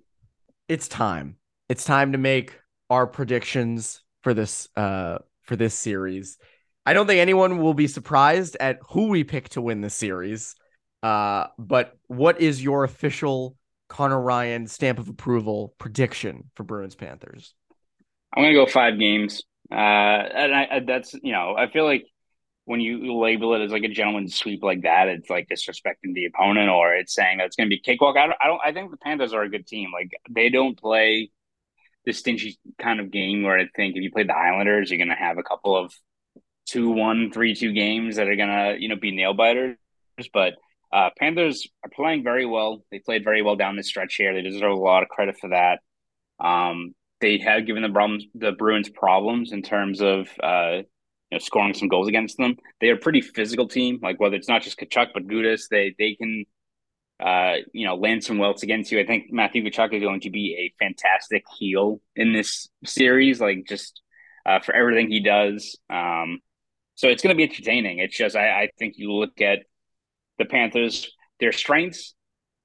It's 0.70 0.88
time. 0.88 1.36
It's 1.68 1.84
time 1.84 2.14
to 2.14 2.18
make 2.18 2.58
our 2.90 3.06
predictions 3.06 4.02
for 4.24 4.34
this 4.34 4.70
uh 4.78 5.18
for 5.42 5.58
this 5.58 5.74
series. 5.74 6.38
I 6.86 6.94
don't 6.94 7.06
think 7.06 7.20
anyone 7.20 7.58
will 7.58 7.74
be 7.74 7.88
surprised 7.88 8.56
at 8.58 8.80
who 8.92 9.10
we 9.10 9.26
pick 9.26 9.50
to 9.50 9.62
win 9.62 9.82
the 9.82 9.90
series. 9.90 10.56
Uh, 11.04 11.48
but 11.60 11.98
what 12.08 12.40
is 12.40 12.64
your 12.64 12.86
official 12.86 13.58
Conor 13.90 14.22
Ryan 14.22 14.66
stamp 14.66 14.98
of 14.98 15.10
approval 15.10 15.76
prediction 15.78 16.50
for 16.56 16.64
Bruins 16.64 16.96
Panthers? 16.96 17.54
I'm 18.34 18.44
gonna 18.44 18.54
go 18.54 18.66
five 18.66 18.98
games. 18.98 19.44
Uh, 19.70 19.76
and 19.76 20.56
I, 20.56 20.80
that's 20.88 21.14
you 21.16 21.34
know 21.34 21.54
I 21.58 21.70
feel 21.70 21.84
like 21.84 22.06
when 22.66 22.80
you 22.80 23.16
label 23.16 23.54
it 23.54 23.62
as 23.62 23.72
like 23.72 23.84
a 23.84 23.88
gentleman's 23.88 24.36
sweep 24.36 24.64
like 24.64 24.82
that, 24.82 25.08
it's 25.08 25.30
like 25.30 25.48
disrespecting 25.48 26.14
the 26.14 26.26
opponent 26.26 26.70
or 26.70 26.94
it's 26.94 27.14
saying 27.14 27.38
that 27.38 27.46
it's 27.46 27.56
going 27.56 27.70
to 27.70 27.76
be 27.76 27.80
cakewalk. 27.80 28.18
I 28.18 28.26
don't, 28.28 28.38
I 28.44 28.48
don't, 28.48 28.62
I 28.66 28.74
think 28.74 28.92
the 28.92 28.98
Panthers 28.98 29.34
are 29.34 29.44
a 29.44 29.50
good 29.50 29.68
team. 29.68 29.92
Like 29.94 30.12
they 30.30 30.50
don't 30.50 30.78
play 30.78 31.30
the 32.06 32.12
stingy 32.12 32.58
kind 32.80 33.00
of 33.00 33.12
game 33.12 33.44
where 33.44 33.60
I 33.60 33.68
think 33.76 33.96
if 33.96 34.02
you 34.02 34.12
play 34.12 34.24
the 34.24 34.36
Islanders, 34.36 34.90
you're 34.90 34.98
going 34.98 35.10
to 35.10 35.16
have 35.16 35.38
a 35.38 35.44
couple 35.44 35.76
of 35.78 35.94
two, 36.66 36.90
one, 36.90 37.32
three, 37.32 37.54
two 37.54 37.72
games 37.72 38.16
that 38.16 38.28
are 38.28 38.36
going 38.36 38.50
to, 38.50 38.76
you 38.80 38.90
know, 38.90 38.96
be 38.96 39.12
nail 39.12 39.36
biters. 39.36 39.78
But 40.34 40.54
uh, 40.92 41.12
Panthers 41.20 41.68
are 41.84 41.92
playing 41.94 42.24
very 42.24 42.48
well. 42.48 42.84
They 42.92 43.00
played 43.00 43.24
very 43.24 43.44
well 43.44 43.56
down 43.56 43.76
the 43.76 43.84
stretch 43.84 44.16
here. 44.16 44.34
They 44.34 44.42
deserve 44.42 44.72
a 44.72 44.76
lot 44.76 45.04
of 45.04 45.10
credit 45.10 45.38
for 45.40 45.50
that. 45.50 45.80
Um, 46.44 46.96
they 47.22 47.38
have 47.40 47.68
given 47.68 47.84
the 47.84 47.90
problems, 47.90 48.26
the 48.34 48.54
Bruins 48.54 48.90
problems 48.90 49.52
in 49.52 49.62
terms 49.62 50.02
of, 50.02 50.28
uh, 50.42 50.82
you 51.32 51.36
know, 51.36 51.40
scoring 51.40 51.74
some 51.74 51.88
goals 51.88 52.08
against 52.08 52.38
them. 52.38 52.58
They 52.82 52.90
are 52.90 52.96
a 52.96 53.00
pretty 53.00 53.22
physical 53.22 53.68
team. 53.68 54.00
Like 54.02 54.20
whether 54.20 54.36
it's 54.36 54.50
not 54.50 54.62
just 54.62 54.80
Tkachuk 54.80 55.10
but 55.14 55.28
Gudas, 55.28 55.64
they 55.70 55.96
they 55.98 56.16
can 56.16 56.46
uh, 57.20 57.56
you 57.74 57.86
know, 57.86 57.96
land 57.96 58.24
some 58.24 58.38
welts 58.38 58.64
against 58.64 58.92
you. 58.92 59.00
I 59.00 59.06
think 59.06 59.32
Matthew 59.32 59.64
Tkachuk 59.64 59.94
is 59.94 60.04
going 60.04 60.22
to 60.22 60.30
be 60.30 60.56
a 60.58 60.84
fantastic 60.84 61.46
heel 61.58 62.02
in 62.16 62.34
this 62.34 62.68
series, 62.86 63.40
like 63.40 63.66
just 63.68 64.02
uh, 64.46 64.60
for 64.60 64.76
everything 64.76 65.10
he 65.10 65.22
does. 65.22 65.78
Um, 65.90 66.40
so 66.96 67.08
it's 67.08 67.24
going 67.24 67.34
to 67.34 67.38
be 67.38 67.50
entertaining. 67.50 68.00
It's 68.00 68.18
just 68.18 68.36
I, 68.36 68.64
I 68.64 68.70
think 68.78 68.96
you 68.98 69.14
look 69.14 69.42
at 69.42 69.60
the 70.38 70.46
Panthers, 70.46 71.10
their 71.40 71.52
strengths 71.52 72.14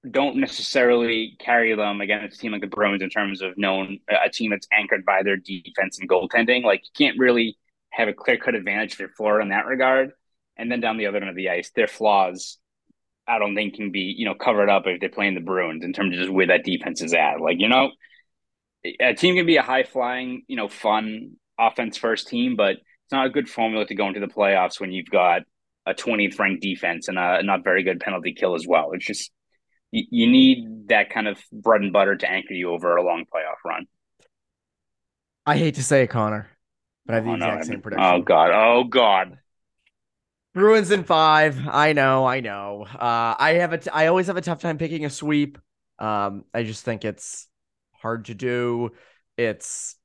don't 0.09 0.37
necessarily 0.37 1.37
carry 1.39 1.75
them 1.75 2.01
against 2.01 2.39
a 2.39 2.41
team 2.41 2.53
like 2.53 2.63
the 2.63 2.67
Bruins 2.67 3.03
in 3.03 3.11
terms 3.11 3.43
of 3.43 3.57
known 3.59 3.99
a 4.09 4.31
team 4.31 4.51
that's 4.51 4.67
anchored 4.73 5.05
by 5.05 5.23
their 5.23 5.37
defense 5.37 5.99
and 6.01 6.09
goaltending. 6.09 6.65
Like 6.65 6.83
you 6.85 7.07
can't 7.07 7.19
really 7.19 7.57
have 8.01 8.09
a 8.09 8.13
clear 8.13 8.37
cut 8.37 8.55
advantage 8.55 8.95
for 8.95 9.09
Florida 9.09 9.43
in 9.43 9.51
that 9.51 9.67
regard. 9.67 10.11
And 10.57 10.71
then 10.71 10.81
down 10.81 10.99
the 10.99 11.07
other 11.07 11.19
end 11.19 11.31
of 11.31 11.37
the 11.37 11.51
ice, 11.51 11.71
their 11.75 11.87
flaws, 11.87 12.59
I 13.27 13.39
don't 13.39 13.55
think 13.55 13.75
can 13.75 13.93
be, 13.93 14.15
you 14.17 14.25
know, 14.25 14.35
covered 14.35 14.69
up 14.69 14.83
if 14.87 15.01
they're 15.01 15.09
playing 15.09 15.35
the 15.35 15.41
Bruins 15.41 15.85
in 15.85 15.93
terms 15.93 16.15
of 16.15 16.21
just 16.21 16.33
where 16.33 16.49
that 16.49 16.65
defense 16.65 17.01
is 17.01 17.15
at. 17.15 17.41
Like, 17.41 17.61
you 17.61 17.69
know, 17.69 17.91
a 19.01 19.15
team 19.15 19.37
can 19.37 19.47
be 19.47 19.57
a 19.57 19.63
high 19.63 19.85
flying, 19.85 20.43
you 20.49 20.57
know, 20.57 20.69
fun 20.69 21.37
offense 21.59 21.97
first 21.97 22.29
team, 22.29 22.57
but 22.57 22.73
it's 22.73 23.13
not 23.13 23.27
a 23.27 23.31
good 23.31 23.49
formula 23.49 23.87
to 23.87 23.95
go 23.95 24.09
into 24.09 24.21
the 24.21 24.27
playoffs 24.27 24.81
when 24.81 24.93
you've 24.93 25.11
got 25.11 25.43
a 25.87 25.95
20th 25.95 26.39
ranked 26.39 26.63
defense 26.63 27.09
and 27.09 27.19
a 27.19 27.43
not 27.43 27.65
very 27.65 27.83
good 27.83 28.01
penalty 28.01 28.35
kill 28.35 28.55
as 28.55 28.67
well. 28.67 28.93
It's 28.93 29.07
just, 29.07 29.31
you, 29.91 30.05
you 30.11 30.31
need 30.31 30.89
that 30.89 31.11
kind 31.11 31.29
of 31.29 31.39
bread 31.53 31.83
and 31.83 31.93
butter 31.93 32.17
to 32.17 32.31
anchor 32.31 32.55
you 32.55 32.71
over 32.71 32.97
a 32.97 33.03
long 33.03 33.25
playoff 33.25 33.65
run. 33.65 33.87
I 35.47 35.57
hate 35.57 35.77
to 35.77 35.83
say 35.83 36.03
it, 36.03 36.09
Conor, 36.09 36.51
but 37.11 37.15
I 37.15 37.17
have 37.17 37.25
the 37.25 37.31
Oh, 37.31 37.35
exact 37.35 37.65
no. 37.67 37.73
same 37.73 37.81
prediction. 37.83 38.05
Oh, 38.05 38.23
God. 38.23 38.51
Oh, 38.55 38.85
God. 38.85 39.39
Bruins 40.55 40.91
in 40.91 41.05
five. 41.05 41.59
I 41.69 41.93
know, 41.93 42.27
I 42.27 42.41
know. 42.41 42.85
Uh, 42.85 43.35
I 43.39 43.55
have 43.61 43.73
a, 43.73 43.79
t- 43.79 43.91
I 43.91 44.07
always 44.07 44.27
have 44.27 44.37
a 44.37 44.41
tough 44.41 44.61
time 44.61 44.79
picking 44.79 45.05
a 45.05 45.11
sweep. 45.11 45.59
Um, 45.99 46.45
I 46.53 46.63
just 46.65 46.85
think 46.85 47.05
it's 47.05 47.47
hard 47.93 48.27
to 48.27 48.35
do. 48.35 48.91
It's 49.37 49.97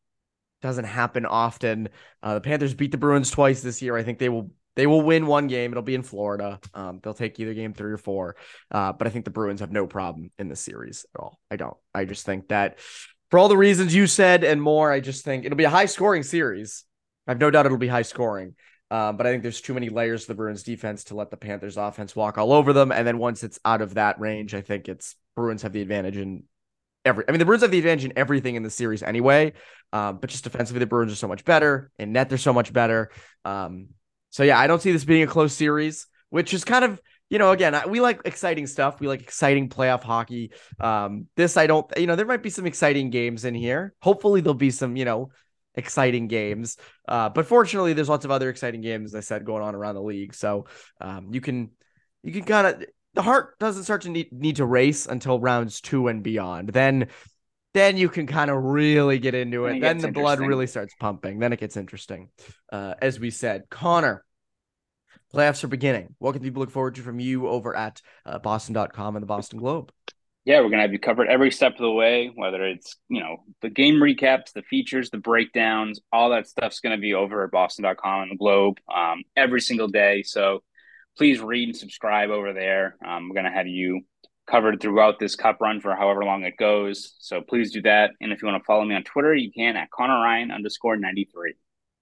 doesn't 0.62 0.86
happen 0.86 1.26
often. 1.26 1.90
Uh, 2.24 2.36
the 2.36 2.42
Panthers 2.42 2.74
beat 2.74 2.92
the 2.92 2.98
Bruins 2.98 3.30
twice 3.30 3.62
this 3.62 3.82
year. 3.82 3.96
I 3.96 4.04
think 4.04 4.20
they 4.20 4.30
will, 4.30 4.52
they 4.76 4.88
will 4.88 5.02
win 5.02 5.28
one 5.28 5.48
game. 5.48 5.72
It'll 5.72 5.84
be 5.84 5.96
in 5.96 6.04
Florida. 6.04 6.60
Um, 6.74 7.00
they'll 7.04 7.14
take 7.14 7.40
either 7.40 7.54
game 7.54 7.74
three 7.74 7.92
or 7.92 7.98
four. 7.98 8.36
Uh, 8.72 8.92
but 8.94 9.08
I 9.08 9.12
think 9.12 9.26
the 9.26 9.32
Bruins 9.32 9.60
have 9.62 9.72
no 9.72 9.86
problem 9.88 10.32
in 10.40 10.48
this 10.48 10.60
series 10.62 11.06
at 11.14 11.22
all. 11.22 11.40
I 11.52 11.56
don't. 11.56 11.78
I 11.94 12.06
just 12.06 12.26
think 12.26 12.48
that 12.50 12.80
for 13.30 13.40
all 13.40 13.48
the 13.48 13.58
reasons 13.58 13.94
you 13.94 14.08
said 14.08 14.44
and 14.44 14.62
more, 14.62 14.92
I 14.92 15.00
just 15.00 15.24
think 15.24 15.46
it'll 15.46 15.58
be 15.58 15.64
a 15.66 15.70
high 15.70 15.86
scoring 15.88 16.24
series. 16.24 16.84
I 17.28 17.32
have 17.32 17.40
no 17.40 17.50
doubt 17.50 17.66
it'll 17.66 17.78
be 17.78 17.88
high 17.88 18.04
scoring. 18.04 18.56
Um, 18.92 19.18
but 19.18 19.26
I 19.26 19.32
think 19.32 19.42
there's 19.42 19.62
too 19.62 19.74
many 19.74 19.90
layers 19.90 20.24
to 20.24 20.28
the 20.30 20.36
Bruins 20.36 20.64
defense 20.64 21.06
to 21.06 21.16
let 21.16 21.32
the 21.32 21.38
Panthers 21.38 21.78
offense 21.78 22.16
walk 22.16 22.38
all 22.38 22.54
over 22.54 22.72
them. 22.72 22.92
And 22.92 23.06
then 23.06 23.18
once 23.18 23.44
it's 23.44 23.60
out 23.66 23.82
of 23.82 23.96
that 23.96 24.20
range, 24.20 24.54
I 24.54 24.62
think 24.62 24.88
it's 24.88 25.16
Bruins 25.36 25.64
have 25.64 25.74
the 25.74 25.82
advantage 25.82 26.18
in 26.18 26.44
every. 27.04 27.26
I 27.28 27.32
mean, 27.32 27.40
the 27.40 27.46
Bruins 27.46 27.64
have 27.64 27.72
the 27.72 27.80
advantage 27.80 28.06
in 28.06 28.14
everything 28.16 28.56
in 28.56 28.64
the 28.64 28.70
series 28.70 29.02
anyway. 29.02 29.54
Um, 29.92 30.18
but 30.18 30.30
just 30.30 30.44
defensively, 30.44 30.80
the 30.80 30.86
Bruins 30.86 31.12
are 31.12 31.18
so 31.18 31.28
much 31.28 31.46
better. 31.46 31.92
In 31.98 32.12
net, 32.12 32.30
they're 32.30 32.38
so 32.38 32.54
much 32.54 32.72
better. 32.72 33.10
Um, 33.44 33.90
so 34.30 34.44
yeah, 34.44 34.60
I 34.60 34.68
don't 34.68 34.82
see 34.82 34.92
this 34.92 35.06
being 35.06 35.24
a 35.24 35.28
close 35.28 35.54
series, 35.54 36.08
which 36.30 36.54
is 36.54 36.64
kind 36.64 36.86
of 36.86 37.02
you 37.30 37.40
know 37.40 37.52
again 37.52 37.76
we 37.90 38.02
like 38.02 38.22
exciting 38.26 38.68
stuff. 38.68 39.00
We 39.00 39.08
like 39.08 39.22
exciting 39.22 39.68
playoff 39.70 40.04
hockey. 40.04 40.52
Um, 40.80 41.28
this 41.36 41.58
I 41.58 41.66
don't. 41.66 41.92
You 41.98 42.06
know, 42.06 42.16
there 42.16 42.26
might 42.26 42.44
be 42.44 42.50
some 42.52 42.68
exciting 42.68 43.10
games 43.10 43.46
in 43.46 43.56
here. 43.56 43.94
Hopefully, 44.02 44.42
there'll 44.42 44.54
be 44.54 44.72
some 44.72 44.96
you 44.96 45.06
know 45.06 45.32
exciting 45.76 46.28
games. 46.28 46.78
Uh, 47.08 47.30
but 47.30 47.46
fortunately, 47.46 47.94
there's 47.94 48.10
lots 48.10 48.26
of 48.26 48.32
other 48.32 48.50
exciting 48.50 48.82
games, 48.82 49.14
as 49.14 49.16
I 49.16 49.22
said, 49.22 49.46
going 49.46 49.64
on 49.64 49.76
around 49.76 49.96
the 49.96 50.04
league. 50.04 50.34
So 50.34 50.66
um, 51.00 51.30
you 51.32 51.42
can 51.42 51.72
you 52.24 52.32
can 52.32 52.44
kind 52.44 52.68
of 52.68 52.84
the 53.14 53.22
heart 53.22 53.58
doesn't 53.60 53.84
start 53.84 54.02
to 54.02 54.10
need, 54.10 54.32
need 54.32 54.58
to 54.58 54.66
race 54.66 55.06
until 55.06 55.40
rounds 55.40 55.82
two 55.82 56.08
and 56.08 56.24
beyond. 56.24 56.70
Then 56.70 57.08
then 57.74 57.98
you 57.98 58.08
can 58.08 58.26
kind 58.26 58.50
of 58.50 58.64
really 58.64 59.20
get 59.20 59.36
into 59.36 59.66
it. 59.66 59.78
it 59.78 59.82
Then 59.82 59.98
the 59.98 60.12
blood 60.12 60.40
really 60.40 60.68
starts 60.68 60.94
pumping. 60.98 61.40
Then 61.40 61.52
it 61.52 61.60
gets 61.60 61.76
interesting. 61.76 62.30
Uh, 62.72 62.94
as 63.02 63.20
we 63.20 63.32
said, 63.32 63.70
Conor. 63.70 64.24
Playoffs 65.34 65.64
are 65.66 65.68
beginning. 65.68 66.16
What 66.20 66.32
can 66.32 66.42
people 66.42 66.62
look 66.62 66.72
forward 66.72 66.96
to 66.96 67.02
from 67.02 67.20
you 67.20 67.50
over 67.50 67.76
at 67.76 68.02
uh, 68.26 68.40
Boston.com 68.40 69.18
and 69.18 69.24
the 69.24 69.28
Boston 69.28 69.60
Globe? 69.60 69.92
Yeah, 70.46 70.62
we're 70.62 70.70
gonna 70.70 70.84
have 70.84 70.94
you 70.94 71.00
covered 71.00 71.28
every 71.28 71.50
step 71.50 71.74
of 71.74 71.80
the 71.80 71.92
way, 71.92 72.32
whether 72.36 72.64
it's 72.64 72.96
you 73.10 73.20
know 73.20 73.38
the 73.62 73.70
game 73.70 73.96
recaps, 73.96 74.54
the 74.54 74.62
features, 74.62 75.10
the 75.10 75.18
breakdowns, 75.18 76.00
all 76.14 76.30
that 76.30 76.48
stuff's 76.48 76.80
gonna 76.80 77.00
be 77.00 77.16
over 77.16 77.44
at 77.44 77.52
Boston.com 77.52 78.22
and 78.22 78.32
the 78.32 78.38
Globe 78.38 78.78
um, 78.94 79.24
every 79.36 79.60
single 79.60 79.88
day. 79.88 80.22
So 80.22 80.62
please 81.18 81.42
read 81.42 81.70
and 81.70 81.78
subscribe 81.78 82.30
over 82.30 82.54
there. 82.54 82.96
Um, 83.04 83.28
we're 83.28 83.36
gonna 83.36 83.52
have 83.52 83.68
you 83.68 84.02
covered 84.46 84.80
throughout 84.80 85.18
this 85.18 85.36
cup 85.36 85.60
run 85.62 85.82
for 85.82 85.96
however 85.96 86.24
long 86.24 86.44
it 86.44 86.58
goes. 86.58 87.16
So 87.18 87.42
please 87.42 87.72
do 87.72 87.82
that. 87.82 88.12
And 88.22 88.32
if 88.32 88.44
you 88.44 88.48
want 88.48 88.62
to 88.62 88.66
follow 88.66 88.86
me 88.86 88.94
on 88.94 89.04
Twitter, 89.04 89.34
you 89.34 89.52
can 89.52 89.76
at 89.76 89.90
Conor 89.90 90.22
Ryan 90.22 90.52
underscore 90.52 90.96
ninety 90.96 91.28
three. 91.34 91.56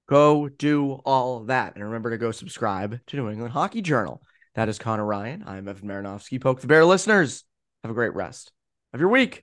Go 0.10 0.50
do 0.50 1.00
all 1.06 1.46
that. 1.46 1.76
And 1.76 1.84
remember 1.86 2.10
to 2.10 2.18
go 2.18 2.32
subscribe 2.32 3.00
to 3.08 3.16
New 3.16 3.30
England 3.30 3.54
Hockey 3.54 3.82
Journal. 3.82 4.22
That 4.56 4.68
is 4.68 4.80
Conor 4.80 5.06
Ryan. 5.06 5.46
I'm 5.48 5.70
Evan 5.70 5.88
Marinofsky. 5.88 6.42
Poke 6.42 6.60
the 6.60 6.68
Bear 6.68 6.84
listeners. 6.84 7.46
Have 7.84 7.92
a 7.92 7.96
great 7.96 8.16
rest 8.16 8.54
of 8.94 9.02
your 9.02 9.10
week. 9.10 9.42